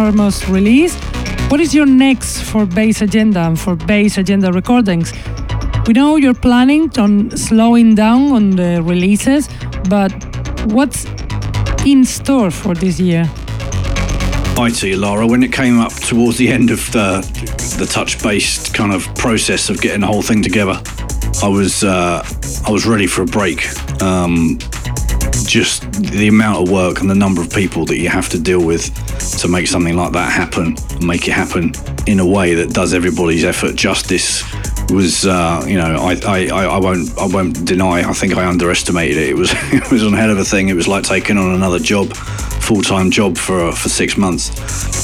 Enormous 0.06 0.48
release, 0.48 0.94
what 1.50 1.60
is 1.60 1.74
your 1.74 1.84
next 1.84 2.42
for 2.42 2.64
Bass 2.64 3.02
Agenda 3.02 3.40
and 3.40 3.58
for 3.58 3.74
Bass 3.74 4.18
Agenda 4.18 4.52
recordings? 4.52 5.12
We 5.84 5.94
know 5.94 6.14
you're 6.14 6.32
planning 6.32 6.96
on 6.96 7.36
slowing 7.36 7.96
down 7.96 8.30
on 8.30 8.50
the 8.50 8.80
releases, 8.84 9.48
but 9.88 10.12
what's 10.66 11.06
in 11.84 12.04
store 12.04 12.52
for 12.52 12.76
this 12.76 13.00
year? 13.00 13.28
I 14.56 14.72
you, 14.80 14.96
Laura. 14.96 15.26
When 15.26 15.42
it 15.42 15.52
came 15.52 15.80
up 15.80 15.92
towards 15.92 16.38
the 16.38 16.50
end 16.50 16.70
of 16.70 16.88
the, 16.92 17.22
the 17.76 17.86
Touch 17.86 18.22
Bass 18.22 18.70
kind 18.70 18.92
of 18.92 19.12
process 19.16 19.68
of 19.70 19.80
getting 19.80 20.02
the 20.02 20.06
whole 20.06 20.22
thing 20.22 20.40
together, 20.40 20.80
I 21.42 21.48
was 21.48 21.82
uh, 21.82 22.24
I 22.64 22.70
was 22.70 22.86
ready 22.86 23.08
for 23.08 23.22
a 23.22 23.26
break. 23.26 23.66
Um, 24.00 24.60
just 25.46 25.90
the 25.94 26.28
amount 26.28 26.62
of 26.62 26.70
work 26.72 27.00
and 27.00 27.10
the 27.10 27.14
number 27.14 27.42
of 27.42 27.50
people 27.50 27.84
that 27.86 27.98
you 27.98 28.08
have 28.08 28.28
to 28.28 28.38
deal 28.38 28.64
with 28.64 28.95
to 29.46 29.52
make 29.52 29.66
something 29.68 29.96
like 29.96 30.12
that 30.12 30.32
happen, 30.32 30.76
make 31.00 31.28
it 31.28 31.32
happen 31.32 31.72
in 32.06 32.20
a 32.20 32.26
way 32.26 32.54
that 32.54 32.72
does 32.72 32.92
everybody's 32.92 33.44
effort 33.44 33.76
justice 33.76 34.42
was 34.90 35.26
uh, 35.26 35.64
you 35.66 35.76
know 35.76 35.96
I, 35.96 36.20
I, 36.26 36.64
I 36.64 36.78
won't 36.78 37.18
I 37.18 37.26
won't 37.26 37.64
deny 37.64 38.08
I 38.08 38.12
think 38.12 38.36
I 38.36 38.46
underestimated 38.46 39.16
it. 39.16 39.30
It 39.30 39.36
was 39.36 39.50
it 39.72 39.90
was 39.90 40.02
a 40.04 40.10
hell 40.10 40.30
of 40.30 40.38
a 40.38 40.44
thing. 40.44 40.68
It 40.68 40.74
was 40.74 40.88
like 40.88 41.04
taking 41.04 41.38
on 41.38 41.54
another 41.54 41.78
job, 41.78 42.12
full 42.12 42.82
time 42.82 43.10
job 43.10 43.36
for 43.36 43.72
for 43.72 43.88
six 43.88 44.16
months. 44.16 44.50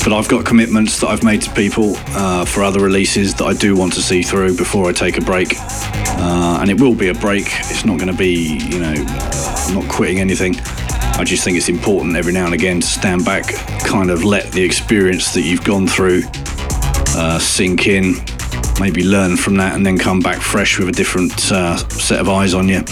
But 0.05 0.13
I've 0.13 0.29
got 0.29 0.45
commitments 0.45 1.01
that 1.01 1.09
I've 1.09 1.23
made 1.23 1.43
to 1.43 1.55
people 1.55 1.95
uh, 2.09 2.45
for 2.45 2.63
other 2.63 2.81
releases 2.81 3.35
that 3.35 3.45
I 3.45 3.55
do 3.55 3.77
want 3.77 3.93
to 3.95 4.03
see 4.03 4.23
through 4.23 4.57
before 4.57 4.89
I 4.89 4.93
take 4.93 5.19
a 5.19 5.21
break. 5.21 5.55
Uh, 5.59 6.59
and 6.61 6.71
it 6.71 6.81
will 6.81 6.95
be 6.95 7.09
a 7.09 7.15
break. 7.15 7.47
It's 7.47 7.85
not 7.85 7.99
going 7.99 8.11
to 8.11 8.17
be 8.17 8.59
you 8.59 8.79
know 8.81 8.95
I'm 8.97 9.75
not 9.75 9.89
quitting 9.89 10.21
anything. 10.21 10.57
I 11.15 11.25
just 11.25 11.45
think 11.45 11.57
it's 11.57 11.69
important 11.69 12.17
every 12.17 12.33
now 12.33 12.47
and 12.47 12.55
again 12.55 12.81
to 12.81 12.87
stand 12.87 13.25
back, 13.25 13.45
kind 13.93 14.11
of 14.11 14.25
let 14.25 14.51
the 14.53 14.63
experience 14.63 15.35
that 15.35 15.43
you've 15.43 15.65
gone 15.65 15.87
through 15.87 16.23
uh, 17.15 17.39
sink 17.39 17.87
in, 17.87 18.15
maybe 18.81 19.05
learn 19.05 19.37
from 19.37 19.55
that 19.55 19.75
and 19.75 19.85
then 19.85 19.99
come 19.99 20.19
back 20.19 20.41
fresh 20.41 20.79
with 20.79 20.89
a 20.89 20.93
different 20.93 21.53
uh, 21.53 21.77
set 21.77 22.19
of 22.19 22.27
eyes 22.27 22.55
on 22.55 22.71
you. 22.71 22.83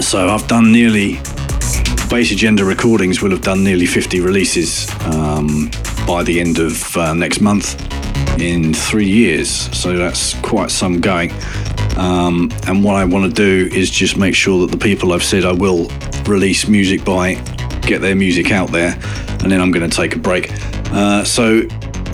So 0.00 0.30
I've 0.30 0.48
done 0.48 0.72
nearly, 0.72 1.16
Bass 2.08 2.32
Agenda 2.32 2.64
Recordings 2.64 3.20
will 3.20 3.30
have 3.32 3.42
done 3.42 3.62
nearly 3.62 3.84
50 3.84 4.20
releases 4.20 4.88
um, 5.04 5.70
by 6.06 6.22
the 6.22 6.40
end 6.40 6.58
of 6.58 6.96
uh, 6.96 7.12
next 7.12 7.42
month 7.42 7.78
in 8.40 8.72
three 8.72 9.08
years. 9.08 9.50
So 9.78 9.94
that's 9.94 10.32
quite 10.40 10.70
some 10.70 11.02
going. 11.02 11.32
Um, 11.98 12.50
and 12.66 12.82
what 12.82 12.94
I 12.94 13.04
want 13.04 13.26
to 13.26 13.68
do 13.68 13.76
is 13.76 13.90
just 13.90 14.16
make 14.16 14.34
sure 14.34 14.66
that 14.66 14.70
the 14.70 14.82
people 14.82 15.12
I've 15.12 15.22
said 15.22 15.44
I 15.44 15.52
will 15.52 15.90
release 16.24 16.66
music 16.66 17.04
by 17.04 17.34
get 17.86 18.00
their 18.00 18.16
music 18.16 18.50
out 18.50 18.72
there, 18.72 18.98
and 19.46 19.52
then 19.52 19.60
I'm 19.60 19.70
going 19.70 19.88
to 19.88 19.96
take 19.96 20.16
a 20.16 20.18
break. 20.18 20.50
Uh, 20.90 21.22
so, 21.22 21.62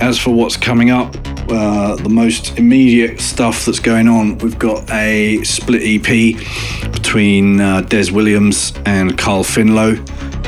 as 0.03 0.19
for 0.19 0.35
what's 0.35 0.55
coming 0.55 0.91
up, 0.91 1.17
uh, 1.49 1.97
the 1.97 2.11
most 2.11 2.59
immediate 2.59 3.23
stuff 3.23 3.65
that's 3.65 3.81
going 3.81 4.07
on, 4.07 4.37
we've 4.39 4.59
got 4.59 4.91
a 4.91 5.43
split 5.43 5.81
EP 5.83 6.93
between 6.93 7.59
uh, 7.59 7.81
Des 7.81 8.13
Williams 8.13 8.75
and 8.85 9.17
Carl 9.17 9.45
Finlow. 9.45 9.97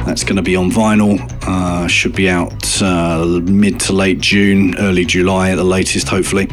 That's 0.04 0.24
going 0.24 0.36
to 0.36 0.42
be 0.42 0.56
on 0.56 0.70
vinyl. 0.70 1.18
Uh, 1.46 1.88
should 1.88 2.14
be 2.14 2.28
out 2.28 2.82
uh, 2.82 3.24
mid 3.44 3.80
to 3.80 3.94
late 3.94 4.20
June, 4.20 4.76
early 4.76 5.06
July 5.06 5.52
at 5.52 5.54
the 5.54 5.64
latest, 5.64 6.06
hopefully. 6.06 6.48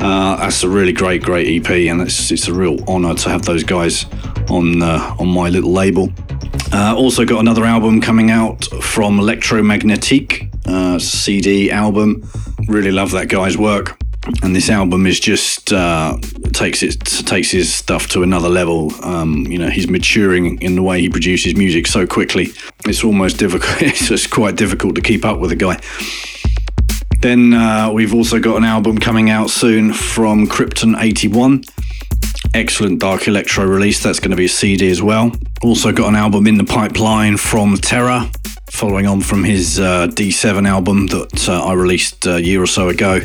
Uh, 0.00 0.38
that's 0.38 0.64
a 0.64 0.68
really 0.68 0.92
great, 0.92 1.22
great 1.22 1.64
EP, 1.64 1.70
and 1.70 2.00
it's, 2.00 2.32
it's 2.32 2.48
a 2.48 2.52
real 2.52 2.82
honour 2.88 3.14
to 3.14 3.28
have 3.28 3.42
those 3.42 3.62
guys 3.62 4.06
on 4.50 4.82
on 4.82 5.28
my 5.28 5.48
little 5.48 5.70
label. 5.70 6.12
Also 6.72 7.24
got 7.24 7.40
another 7.40 7.64
album 7.64 8.00
coming 8.00 8.30
out 8.30 8.64
from 8.82 9.18
Electromagnetique, 9.18 11.00
CD 11.00 11.70
album 11.70 12.28
really 12.68 12.92
love 12.92 13.10
that 13.10 13.28
guy's 13.28 13.58
work 13.58 13.98
and 14.42 14.54
this 14.54 14.70
album 14.70 15.06
is 15.06 15.18
just 15.18 15.72
uh, 15.72 16.16
takes 16.52 16.82
it 16.82 17.00
takes 17.00 17.50
his 17.50 17.72
stuff 17.72 18.08
to 18.08 18.22
another 18.22 18.48
level. 18.48 18.92
Um, 19.04 19.46
you 19.46 19.58
know, 19.58 19.68
he's 19.68 19.88
maturing 19.88 20.60
in 20.62 20.76
the 20.76 20.82
way 20.82 21.00
he 21.00 21.08
produces 21.08 21.56
music 21.56 21.86
so 21.86 22.06
quickly. 22.06 22.50
It's 22.84 23.02
almost 23.02 23.38
difficult. 23.38 23.82
It's 23.82 24.26
quite 24.26 24.56
difficult 24.56 24.94
to 24.94 25.00
keep 25.00 25.24
up 25.24 25.40
with 25.40 25.50
the 25.50 25.56
guy. 25.56 25.80
Then 27.20 27.54
uh, 27.54 27.90
we've 27.92 28.14
also 28.14 28.38
got 28.38 28.56
an 28.56 28.64
album 28.64 28.98
coming 28.98 29.30
out 29.30 29.50
soon 29.50 29.92
from 29.92 30.46
Krypton 30.46 31.00
81. 31.00 31.64
Excellent 32.54 33.00
dark 33.00 33.28
electro 33.28 33.64
release. 33.64 34.02
That's 34.02 34.20
going 34.20 34.30
to 34.30 34.36
be 34.36 34.44
a 34.44 34.48
CD 34.48 34.90
as 34.90 35.02
well. 35.02 35.32
Also 35.62 35.92
got 35.92 36.08
an 36.08 36.16
album 36.16 36.46
in 36.46 36.56
the 36.58 36.64
pipeline 36.64 37.36
from 37.36 37.76
Terra 37.76 38.30
following 38.70 39.06
on 39.06 39.20
from 39.20 39.44
his 39.44 39.78
uh, 39.78 40.06
D7 40.08 40.66
album 40.66 41.06
that 41.08 41.48
uh, 41.48 41.64
I 41.64 41.74
released 41.74 42.26
a 42.26 42.42
year 42.42 42.62
or 42.62 42.66
so 42.66 42.88
ago. 42.88 43.20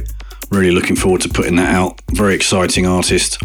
Really 0.51 0.71
looking 0.71 0.95
forward 0.95 1.21
to 1.21 1.29
putting 1.29 1.55
that 1.55 1.73
out. 1.73 1.99
Very 2.11 2.35
exciting 2.35 2.85
artist. 2.85 3.37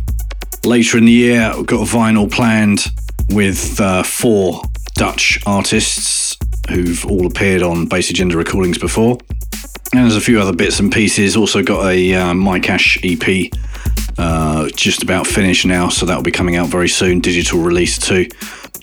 Later 0.64 0.98
in 0.98 1.06
the 1.06 1.12
year, 1.12 1.52
we've 1.56 1.66
got 1.66 1.80
a 1.80 1.90
vinyl 1.90 2.30
planned 2.30 2.86
with 3.30 3.80
uh, 3.80 4.02
four 4.02 4.62
Dutch 4.94 5.40
artists 5.46 6.36
who've 6.68 7.04
all 7.06 7.26
appeared 7.26 7.62
on 7.62 7.86
Bass 7.86 8.10
Agenda 8.10 8.36
recordings 8.36 8.78
before. 8.78 9.18
And 9.92 10.04
there's 10.04 10.16
a 10.16 10.20
few 10.20 10.40
other 10.40 10.54
bits 10.54 10.80
and 10.80 10.92
pieces. 10.92 11.36
Also 11.36 11.62
got 11.62 11.86
a 11.86 12.14
uh, 12.14 12.34
My 12.34 12.60
Cash 12.60 12.98
EP 13.02 13.50
uh, 14.18 14.68
just 14.74 15.02
about 15.02 15.26
finished 15.26 15.66
now, 15.66 15.88
so 15.88 16.06
that'll 16.06 16.22
be 16.22 16.30
coming 16.30 16.56
out 16.56 16.68
very 16.68 16.88
soon. 16.88 17.20
Digital 17.20 17.60
release 17.60 17.98
too. 17.98 18.28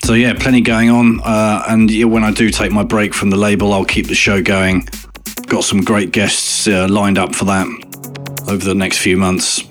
So 0.04 0.14
yeah, 0.14 0.34
plenty 0.34 0.60
going 0.60 0.90
on. 0.90 1.20
Uh, 1.20 1.64
and 1.68 1.90
yeah, 1.90 2.06
when 2.06 2.24
I 2.24 2.32
do 2.32 2.50
take 2.50 2.72
my 2.72 2.82
break 2.82 3.14
from 3.14 3.30
the 3.30 3.36
label, 3.36 3.72
I'll 3.72 3.84
keep 3.84 4.06
the 4.06 4.14
show 4.14 4.42
going. 4.42 4.88
Got 5.46 5.64
some 5.64 5.82
great 5.82 6.12
guests 6.12 6.66
uh, 6.66 6.88
lined 6.88 7.18
up 7.18 7.34
for 7.34 7.44
that 7.46 7.66
over 8.48 8.64
the 8.64 8.74
next 8.74 8.98
few 8.98 9.16
months. 9.16 9.62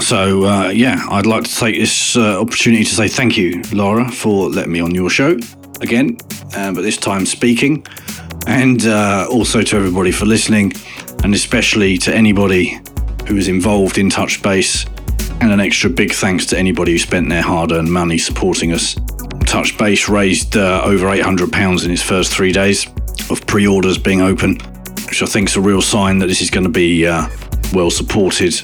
So 0.00 0.44
uh, 0.44 0.68
yeah, 0.68 1.04
I'd 1.10 1.26
like 1.26 1.44
to 1.44 1.54
take 1.54 1.76
this 1.76 2.16
uh, 2.16 2.40
opportunity 2.40 2.84
to 2.84 2.94
say 2.94 3.08
thank 3.08 3.36
you, 3.36 3.62
Laura, 3.72 4.10
for 4.10 4.48
letting 4.48 4.72
me 4.72 4.80
on 4.80 4.94
your 4.94 5.10
show 5.10 5.38
again, 5.80 6.16
uh, 6.54 6.72
but 6.72 6.82
this 6.82 6.96
time 6.96 7.26
speaking, 7.26 7.84
and 8.46 8.86
also 8.86 9.62
to 9.62 9.76
everybody 9.76 10.10
for 10.10 10.26
listening, 10.26 10.72
and 11.22 11.34
especially 11.34 11.98
to 11.98 12.14
anybody 12.14 12.80
who 13.26 13.34
was 13.34 13.48
involved 13.48 13.98
in 13.98 14.10
Touch 14.10 14.42
Bass, 14.42 14.86
and 15.42 15.50
an 15.50 15.58
extra 15.58 15.90
big 15.90 16.12
thanks 16.12 16.46
to 16.46 16.56
anybody 16.56 16.92
who 16.92 16.98
spent 16.98 17.28
their 17.28 17.42
hard-earned 17.42 17.92
money 17.92 18.16
supporting 18.16 18.72
us. 18.72 18.94
Touch 19.44 19.76
Bass 19.76 20.08
raised 20.08 20.56
uh, 20.56 20.82
over 20.84 21.06
£800 21.06 21.84
in 21.84 21.90
its 21.90 22.00
first 22.00 22.32
three 22.32 22.52
days 22.52 22.86
of 23.28 23.44
pre 23.46 23.66
orders 23.66 23.98
being 23.98 24.22
open, 24.22 24.54
which 25.08 25.20
I 25.20 25.26
think 25.26 25.48
is 25.48 25.56
a 25.56 25.60
real 25.60 25.82
sign 25.82 26.18
that 26.20 26.28
this 26.28 26.40
is 26.40 26.48
going 26.48 26.62
to 26.62 26.70
be 26.70 27.08
uh, 27.08 27.28
well 27.74 27.90
supported 27.90 28.54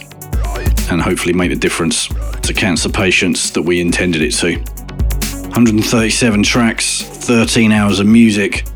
and 0.88 1.02
hopefully 1.02 1.32
make 1.32 1.50
a 1.50 1.56
difference 1.56 2.06
to 2.42 2.54
cancer 2.54 2.88
patients 2.88 3.50
that 3.50 3.62
we 3.62 3.80
intended 3.80 4.22
it 4.22 4.32
to. 4.34 4.56
137 5.48 6.44
tracks, 6.44 7.02
13 7.02 7.72
hours 7.72 7.98
of 7.98 8.06
music, 8.06 8.68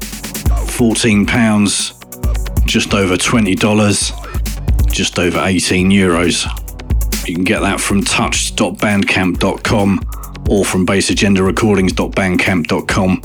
14 0.67 1.25
pounds, 1.25 1.95
just 2.65 2.95
over 2.95 3.15
$20, 3.15 4.91
just 4.93 5.21
over 5.21 5.41
18 5.41 5.89
euros. 5.91 6.62
You 7.27 7.35
can 7.35 7.45
get 7.45 7.61
that 7.61 7.81
from 7.81 8.03
touch.bandcamp.com 8.03 10.01
or 10.51 10.65
from 10.65 10.85
bassagendarecordings.bandcamp.com. 10.87 13.23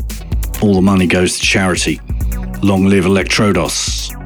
All 0.61 0.75
the 0.75 0.81
money 0.81 1.07
goes 1.07 1.39
to 1.39 1.45
charity. 1.45 1.99
Long 2.61 2.85
live 2.85 3.05
Electrodos. 3.05 4.16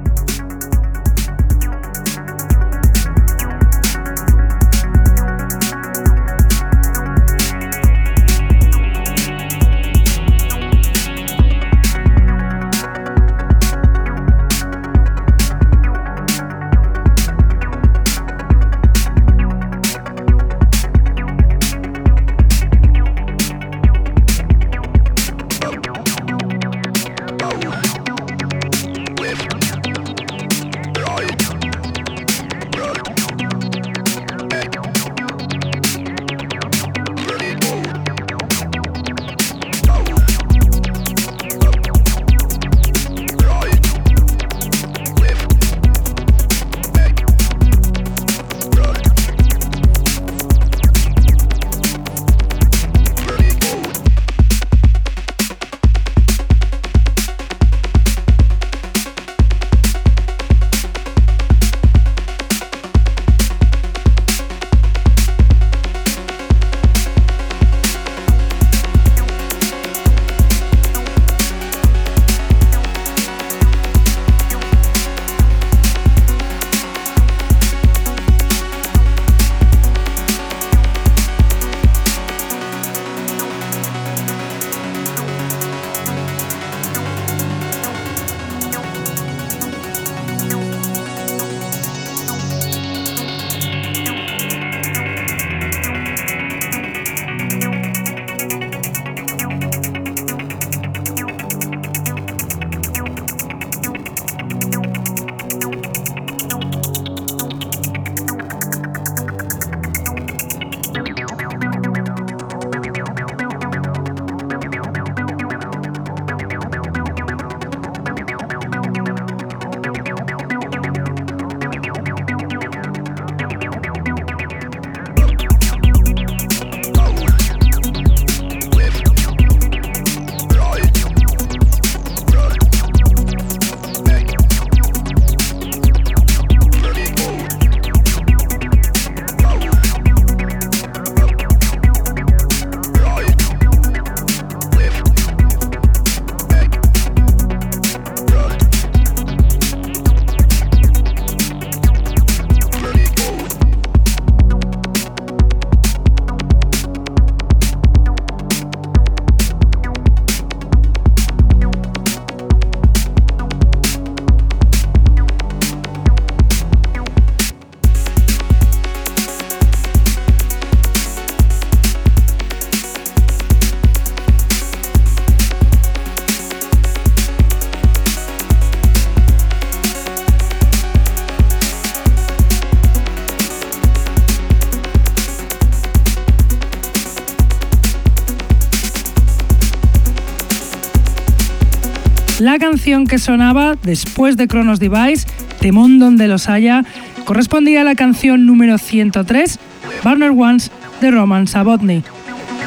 La 192.52 192.60
canción 192.60 193.08
que 193.08 193.18
sonaba 193.18 193.76
después 193.82 194.36
de 194.36 194.45
Chronos 194.45 194.82
Device, 194.82 195.26
Temón 195.62 195.99
donde 195.99 196.28
los 196.28 196.49
haya, 196.49 196.84
correspondía 197.24 197.80
a 197.80 197.84
la 197.86 197.95
canción 197.95 198.45
número 198.45 198.78
103, 198.78 199.58
Burner 200.04 200.32
Ones 200.32 200.70
de 200.99 201.12
Roman 201.12 201.47
Sabotny. 201.47 202.04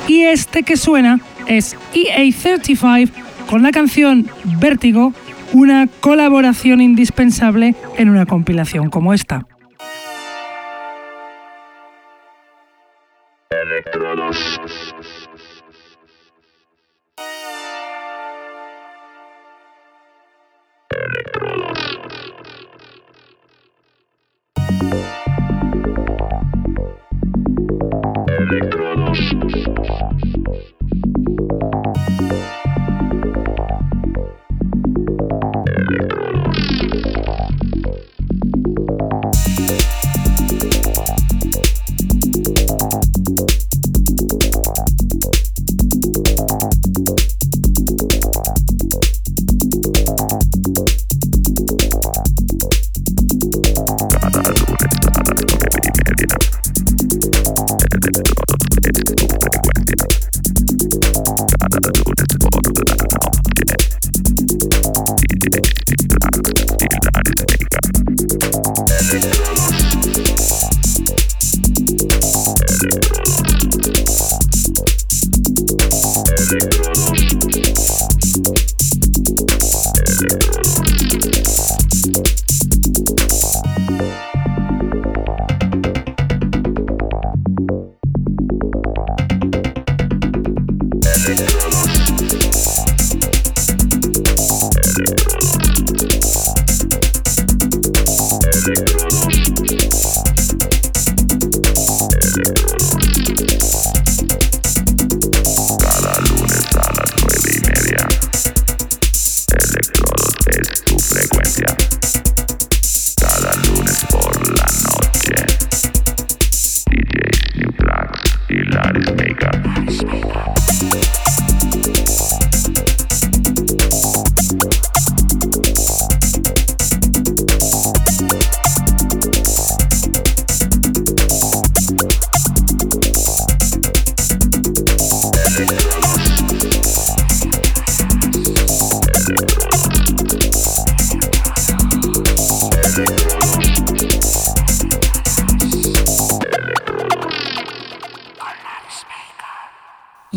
Y 0.08 0.22
este 0.22 0.62
que 0.62 0.78
suena 0.78 1.20
es 1.46 1.76
EA35 1.92 3.10
con 3.46 3.62
la 3.62 3.72
canción 3.72 4.26
Vértigo, 4.58 5.12
una 5.52 5.86
colaboración 6.00 6.80
indispensable 6.80 7.74
en 7.98 8.08
una 8.08 8.24
compilación 8.24 8.88
como 8.88 9.12
esta. 9.12 9.44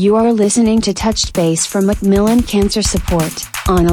You 0.07 0.15
are 0.15 0.31
listening 0.31 0.79
to 0.83 0.93
Touched 0.93 1.33
Bass 1.33 1.67
from 1.67 1.85
Macmillan 1.85 2.41
Cancer 2.43 2.81
Support 2.81 3.45
on. 3.67 3.87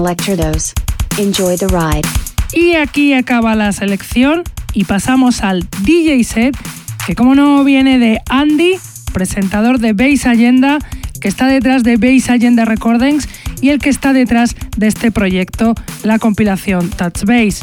Enjoy 1.18 1.56
the 1.56 1.66
ride. 1.72 2.06
Y 2.52 2.76
aquí 2.76 3.14
acaba 3.14 3.56
la 3.56 3.72
selección 3.72 4.44
y 4.74 4.84
pasamos 4.84 5.42
al 5.42 5.66
DJ 5.82 6.22
set, 6.22 6.56
que 7.04 7.16
como 7.16 7.34
no 7.34 7.64
viene 7.64 7.98
de 7.98 8.20
Andy, 8.30 8.76
presentador 9.12 9.80
de 9.80 9.92
Bass 9.92 10.24
Agenda, 10.26 10.78
que 11.20 11.26
está 11.26 11.48
detrás 11.48 11.82
de 11.82 11.96
Bass 11.96 12.30
Agenda 12.30 12.64
Recordings 12.64 13.28
y 13.60 13.70
el 13.70 13.80
que 13.80 13.90
está 13.90 14.12
detrás 14.12 14.54
de 14.76 14.86
este 14.86 15.10
proyecto, 15.10 15.74
la 16.04 16.20
compilación 16.20 16.90
Touch 16.90 17.24
Bass. 17.24 17.62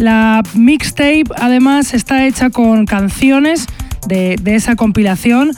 La 0.00 0.42
mixtape 0.54 1.26
además 1.36 1.94
está 1.94 2.26
hecha 2.26 2.50
con 2.50 2.86
canciones 2.86 3.68
de, 4.08 4.34
de 4.42 4.56
esa 4.56 4.74
compilación 4.74 5.52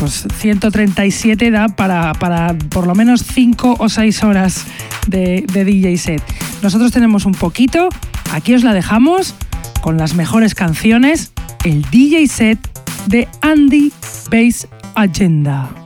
pues 0.00 0.26
137 0.38 1.50
da 1.50 1.68
para, 1.68 2.14
por 2.70 2.86
lo 2.86 2.94
menos 2.94 3.22
5 3.22 3.76
o 3.78 3.88
6 3.90 4.24
horas 4.24 4.64
de, 5.06 5.44
de 5.52 5.64
DJ 5.66 5.98
set. 5.98 6.22
Nosotros 6.62 6.90
tenemos 6.90 7.26
un 7.26 7.32
poquito, 7.32 7.90
aquí 8.32 8.54
os 8.54 8.64
la 8.64 8.72
dejamos 8.72 9.34
con 9.82 9.98
las 9.98 10.14
mejores 10.14 10.54
canciones, 10.54 11.32
el 11.64 11.82
DJ 11.90 12.26
set 12.28 12.58
de 13.08 13.28
Andy 13.42 13.92
Bass 14.30 14.66
Agenda. 14.94 15.79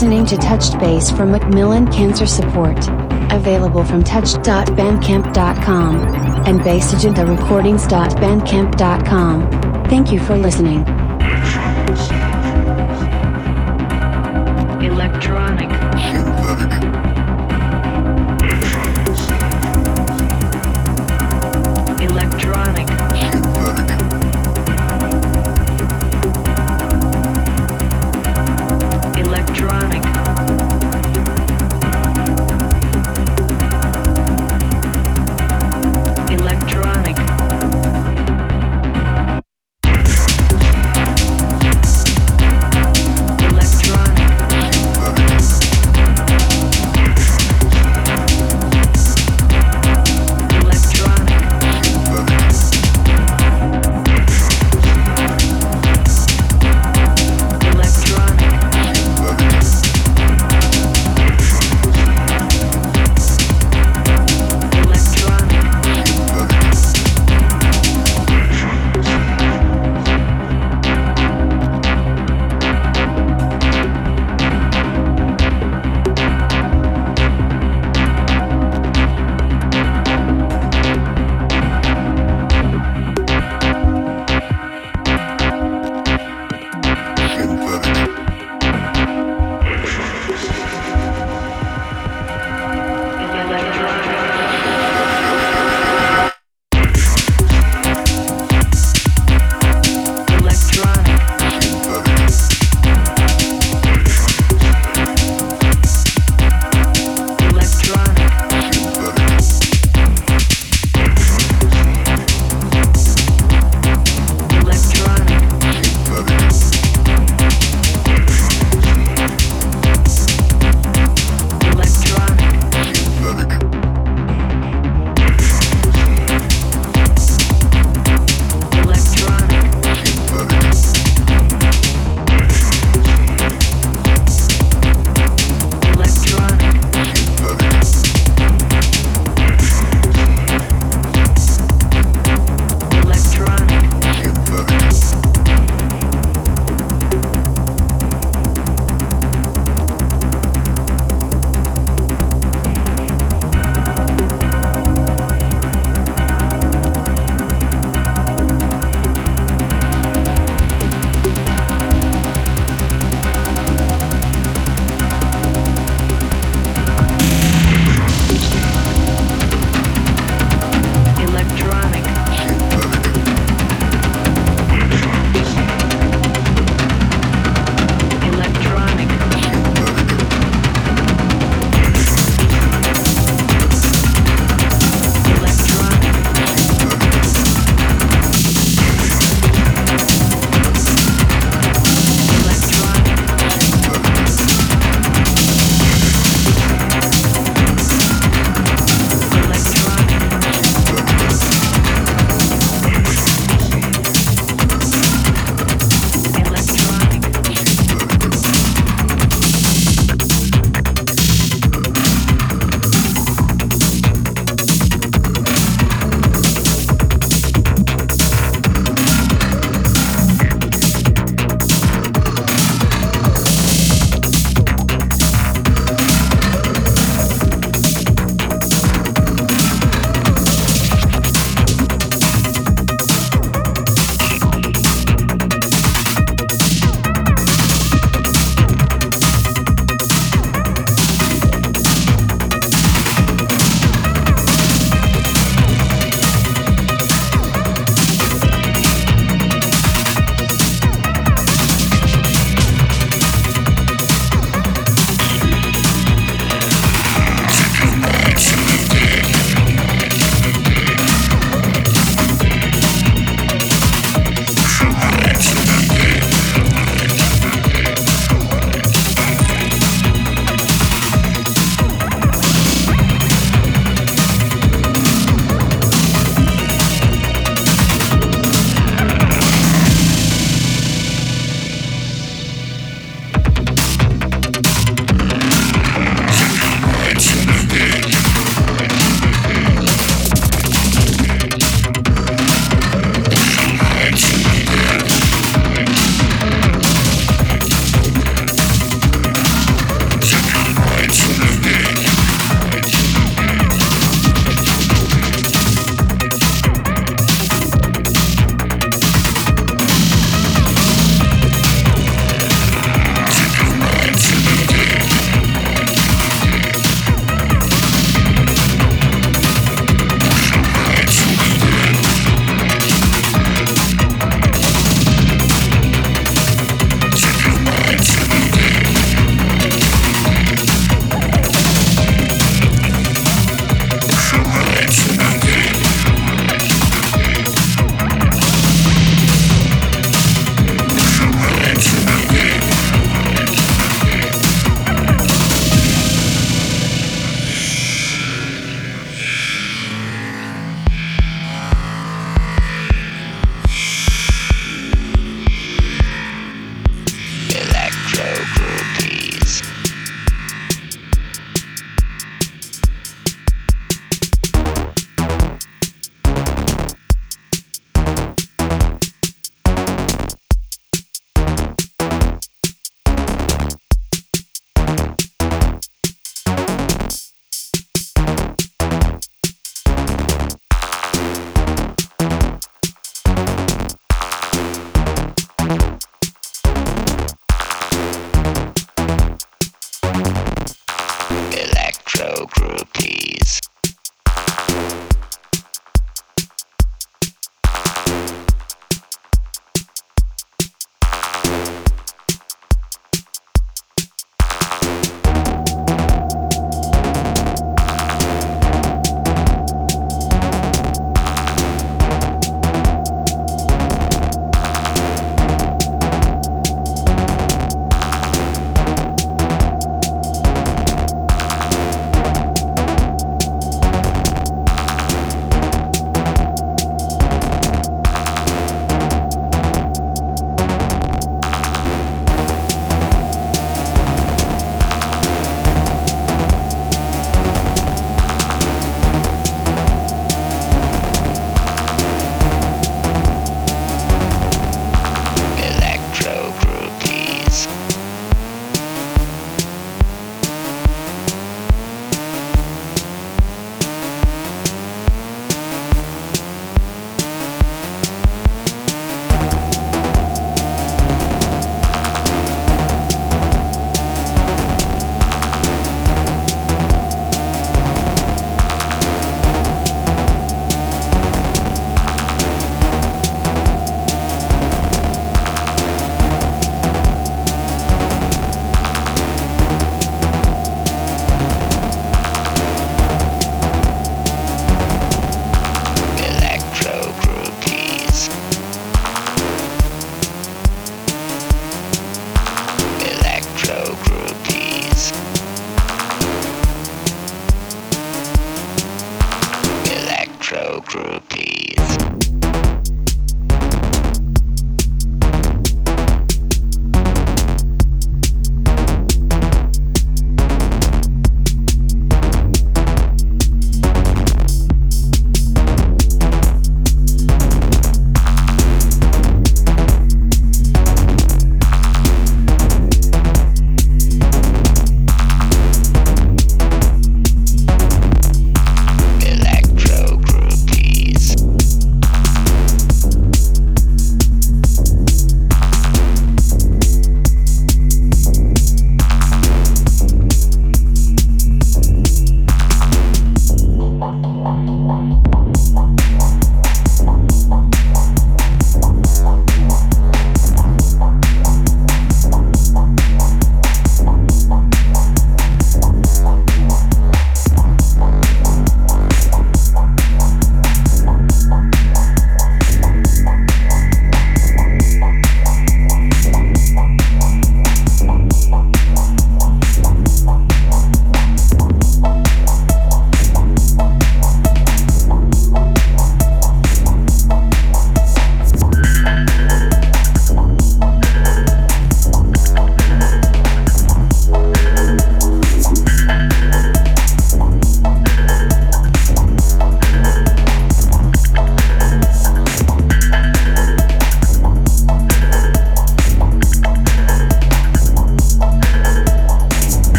Listening 0.00 0.24
to 0.24 0.38
Touched 0.38 0.78
Bass 0.78 1.10
from 1.10 1.30
Macmillan 1.30 1.92
Cancer 1.92 2.26
Support. 2.26 2.78
Available 3.30 3.84
from 3.84 4.02
touch.bandcamp.com 4.02 5.96
and 6.46 6.58
bassagendarecordings.bandcamp.com. 6.60 9.50
Thank 9.90 10.10
you 10.10 10.20
for 10.20 10.38
listening. 10.38 10.99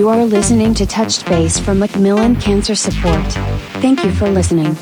You 0.00 0.08
are 0.08 0.24
listening 0.24 0.72
to 0.76 0.86
Touched 0.86 1.26
Bass 1.26 1.58
from 1.58 1.80
Macmillan 1.80 2.36
Cancer 2.36 2.74
Support. 2.74 3.32
Thank 3.82 4.02
you 4.02 4.10
for 4.10 4.30
listening. 4.30 4.74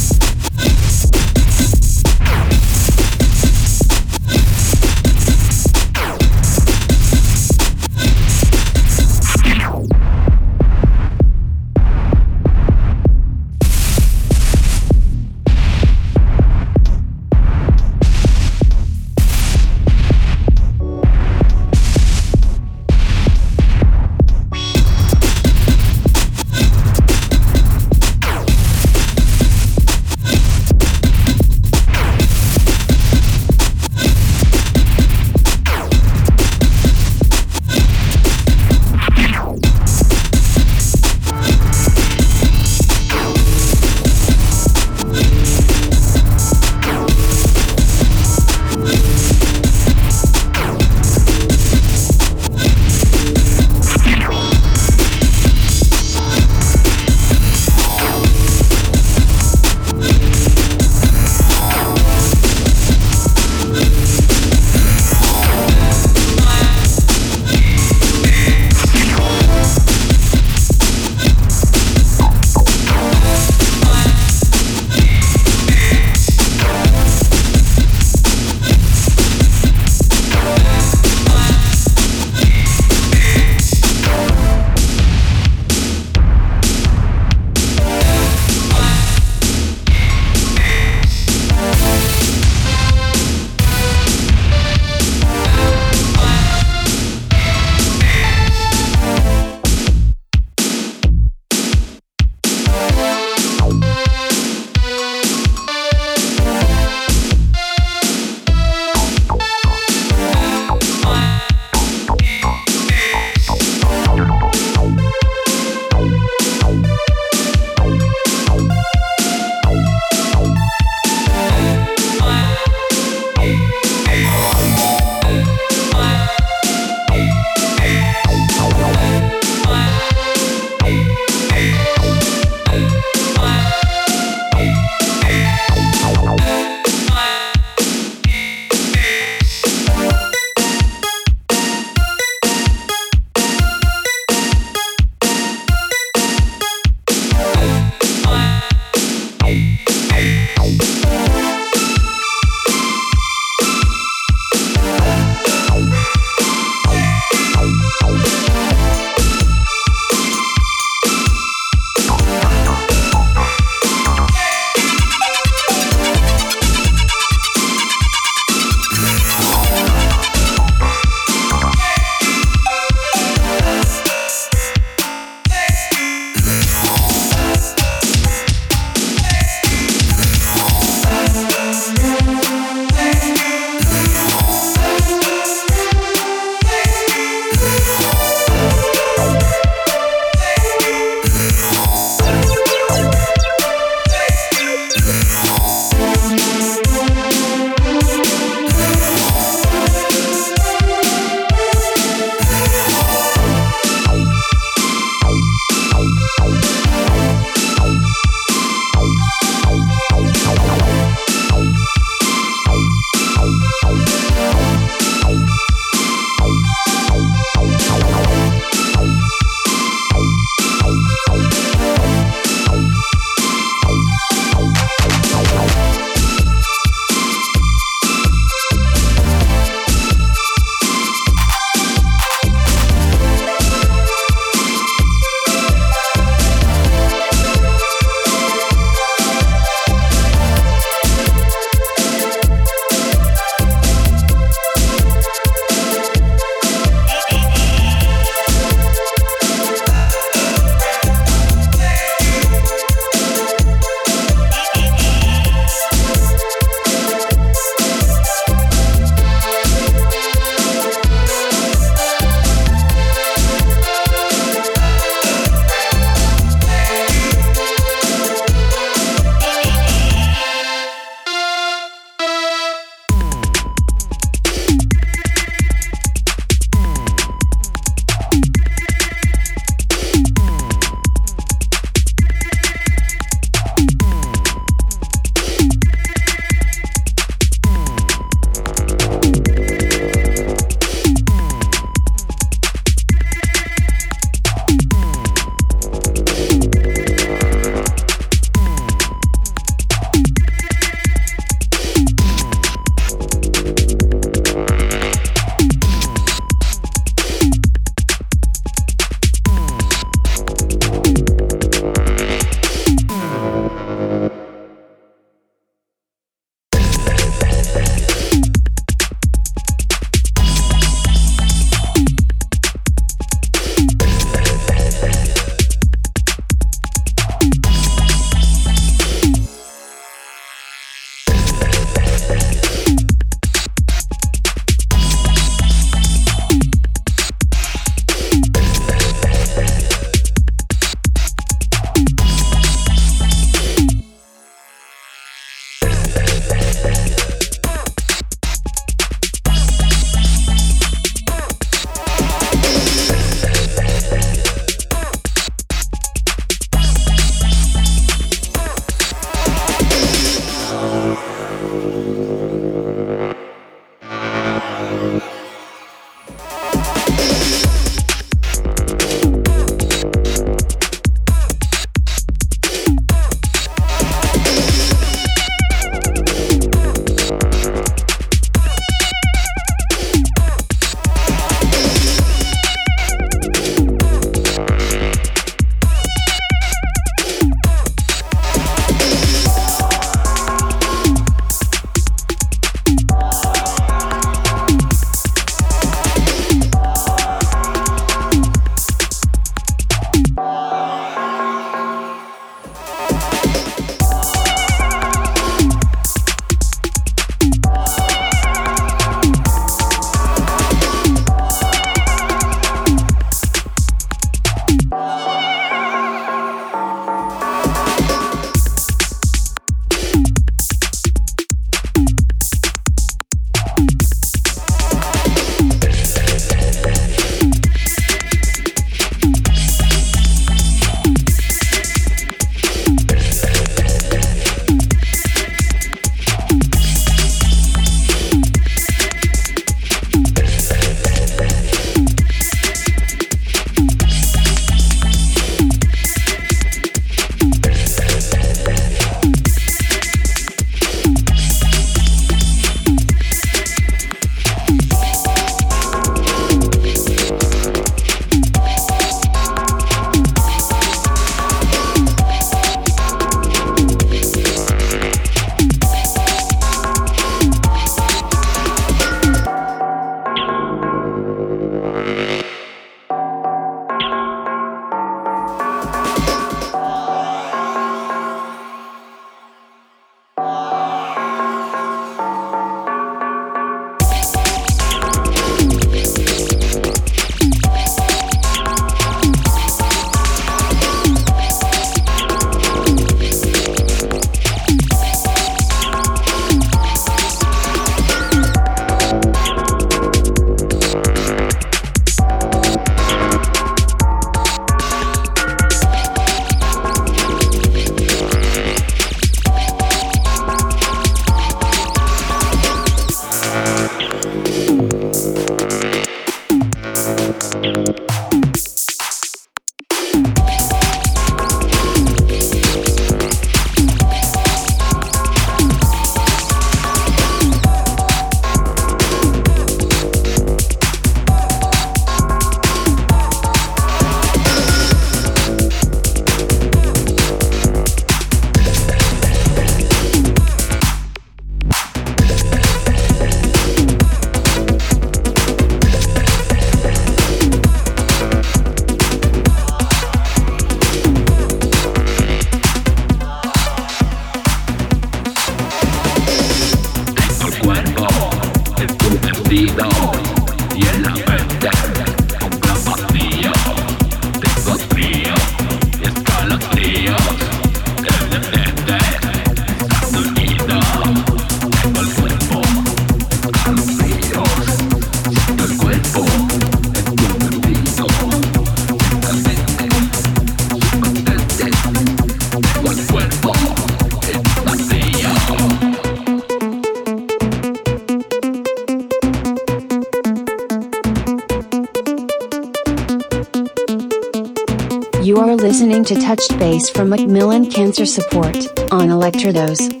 Touched 596.81 596.95
from 596.97 597.09
Macmillan 597.09 597.69
Cancer 597.69 598.07
Support 598.07 598.55
on 598.91 599.09
Electrodos. 599.09 600.00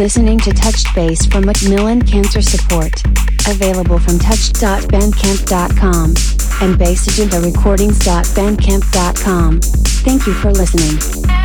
Listening 0.00 0.38
to 0.38 0.50
Touched 0.50 0.94
Bass 0.94 1.26
from 1.26 1.44
Macmillan 1.44 2.00
Cancer 2.00 2.40
Support. 2.40 3.02
Available 3.46 3.98
from 3.98 4.18
touched.bandcamp.com 4.18 6.14
and 6.62 6.78
bassagendarecordings.bandcamp.com. 6.80 9.60
Thank 9.60 10.26
you 10.26 10.32
for 10.32 10.52
listening. 10.52 11.39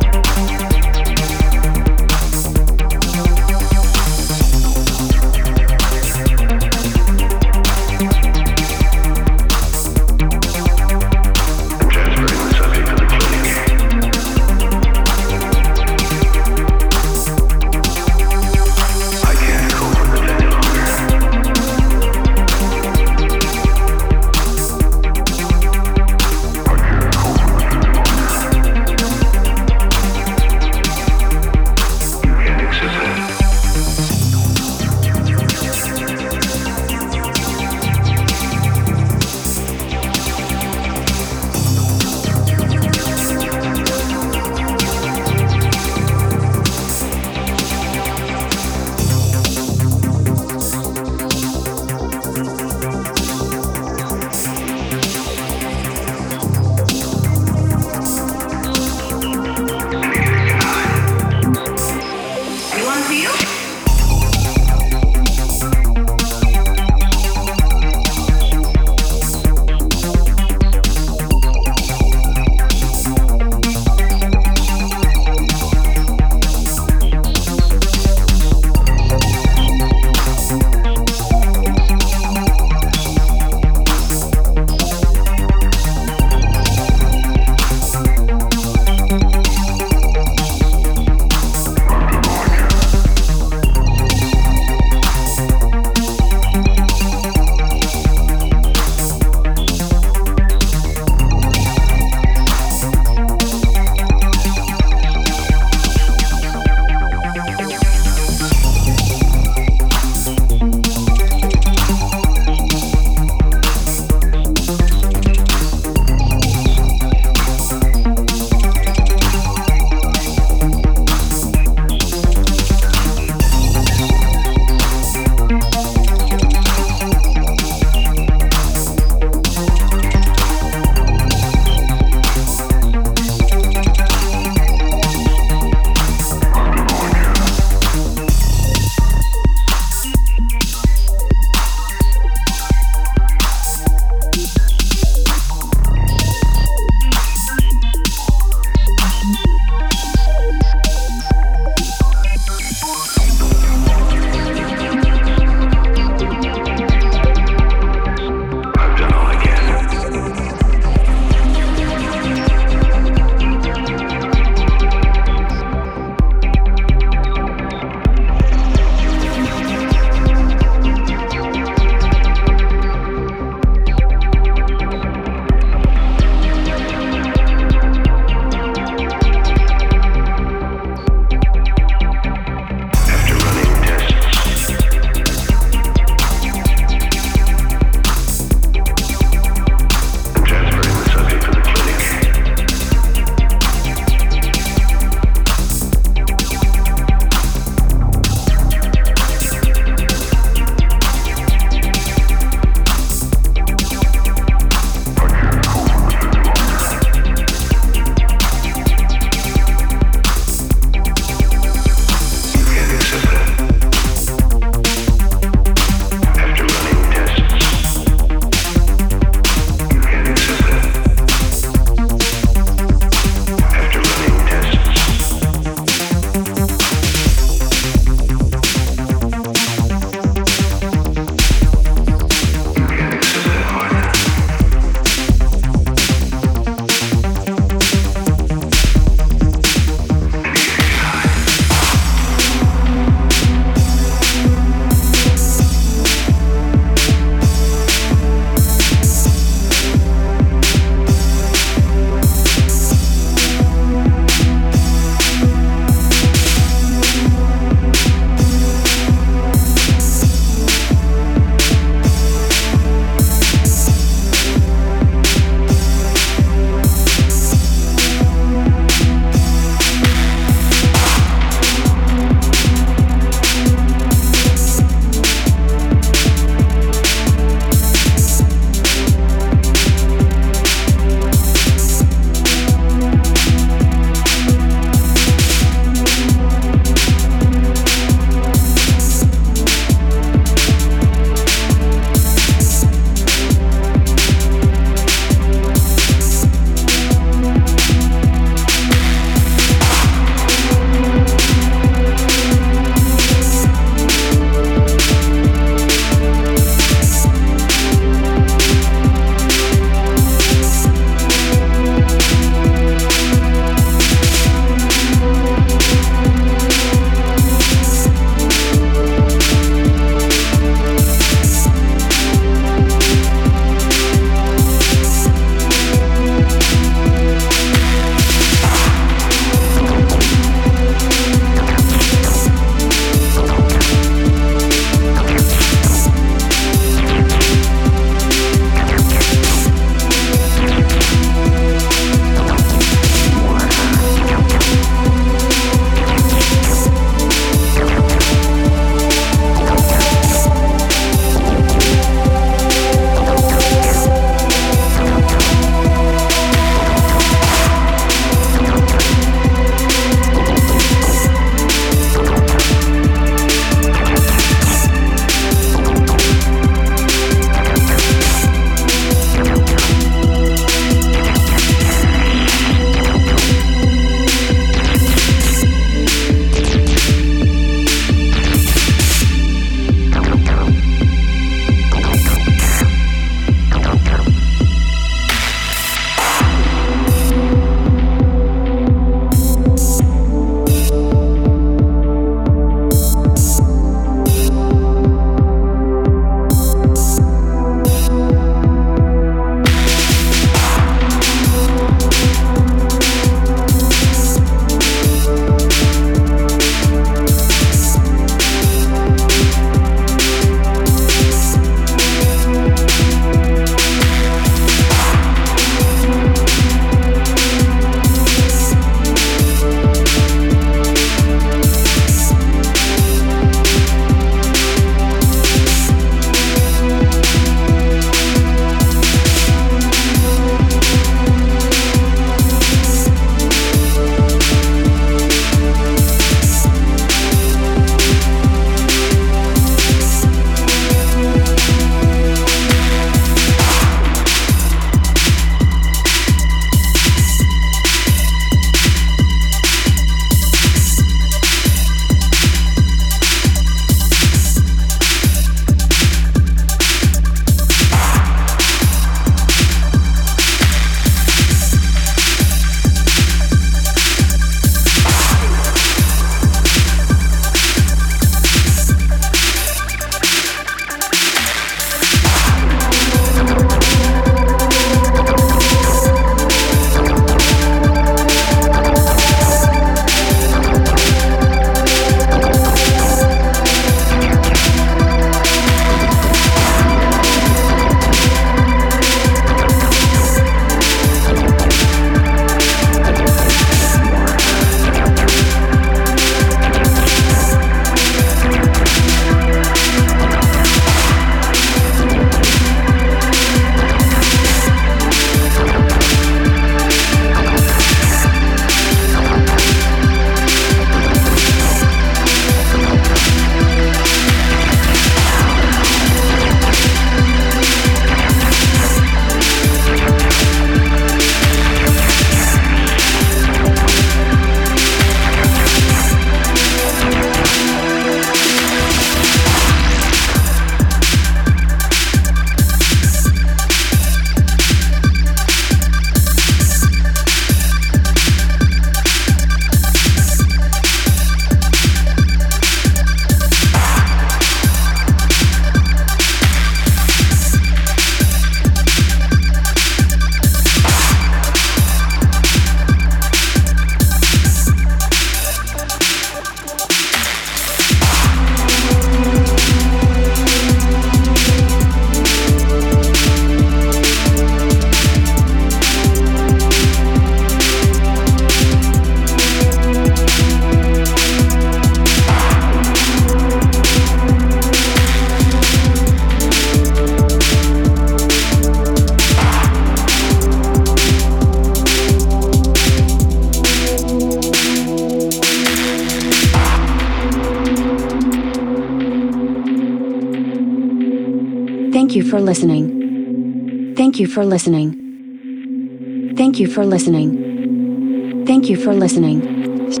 for 592.30 592.40
listening. 592.40 593.94
Thank 593.96 594.18
you 594.18 594.26
for 594.26 594.44
listening. 594.44 596.34
Thank 596.36 596.58
you 596.58 596.66
for 596.66 596.84
listening. 596.84 598.44
Thank 598.46 598.68
you 598.68 598.76
for 598.76 598.92
listening. 598.92 599.42
Is 599.88 600.00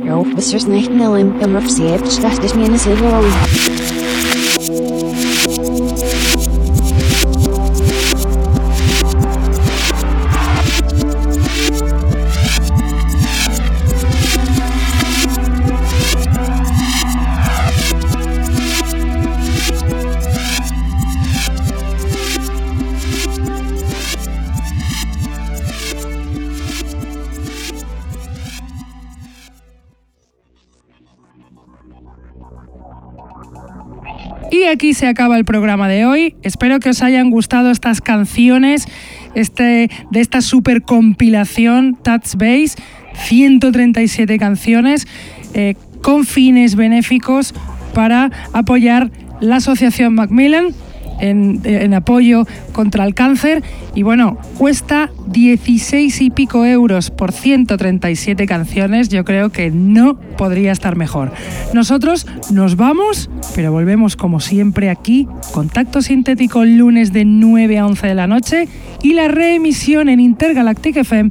aquí 34.76 34.92
se 34.92 35.06
acaba 35.06 35.38
el 35.38 35.46
programa 35.46 35.88
de 35.88 36.04
hoy. 36.04 36.34
Espero 36.42 36.80
que 36.80 36.90
os 36.90 37.02
hayan 37.02 37.30
gustado 37.30 37.70
estas 37.70 38.02
canciones 38.02 38.86
este, 39.34 39.88
de 40.10 40.20
esta 40.20 40.42
super 40.42 40.82
compilación 40.82 41.96
Touch 42.02 42.34
Base. 42.34 42.74
137 43.14 44.38
canciones 44.38 45.08
eh, 45.54 45.76
con 46.02 46.26
fines 46.26 46.74
benéficos 46.76 47.54
para 47.94 48.30
apoyar 48.52 49.10
la 49.40 49.56
Asociación 49.56 50.14
Macmillan 50.14 50.74
en, 51.20 51.94
apoyo 51.94 52.46
contra 52.72 53.04
el 53.04 53.14
cáncer. 53.14 53.62
Y 53.94 54.02
bueno, 54.02 54.38
cuesta 54.58 55.10
16 55.28 56.20
y 56.22 56.30
pico 56.30 56.64
euros 56.64 57.10
por 57.10 57.32
137 57.32 58.46
canciones. 58.46 59.08
Yo 59.08 59.24
creo 59.24 59.50
que 59.50 59.70
no 59.70 60.18
podría 60.36 60.72
estar 60.72 60.96
mejor. 60.96 61.32
Nosotros 61.72 62.26
nos 62.50 62.76
vamos, 62.76 63.30
pero 63.54 63.72
volvemos 63.72 64.16
como 64.16 64.40
siempre 64.40 64.90
aquí. 64.90 65.28
Contacto 65.52 66.02
sintético 66.02 66.64
lunes 66.64 67.12
de 67.12 67.24
9 67.24 67.78
a 67.78 67.86
11 67.86 68.06
de 68.06 68.14
la 68.14 68.26
noche 68.26 68.68
y 69.02 69.14
la 69.14 69.28
reemisión 69.28 70.08
en 70.08 70.20
Intergalactic 70.20 70.96
FM 70.96 71.30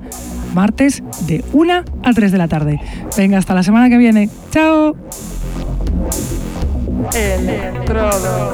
martes 0.56 1.03
de 1.28 1.44
1 1.53 1.84
a 2.03 2.14
3 2.14 2.32
de 2.32 2.38
la 2.38 2.48
tarde. 2.48 2.80
Venga, 3.18 3.38
hasta 3.38 3.53
la 3.53 3.62
semana 3.62 3.90
que 3.90 3.98
viene. 3.98 4.30
¡Chao! 4.52 4.95
Electrodos. 7.14 8.53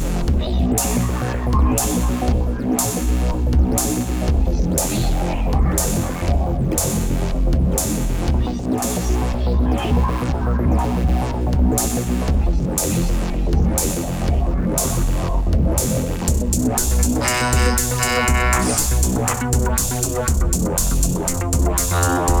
Wow. 21.91 22.40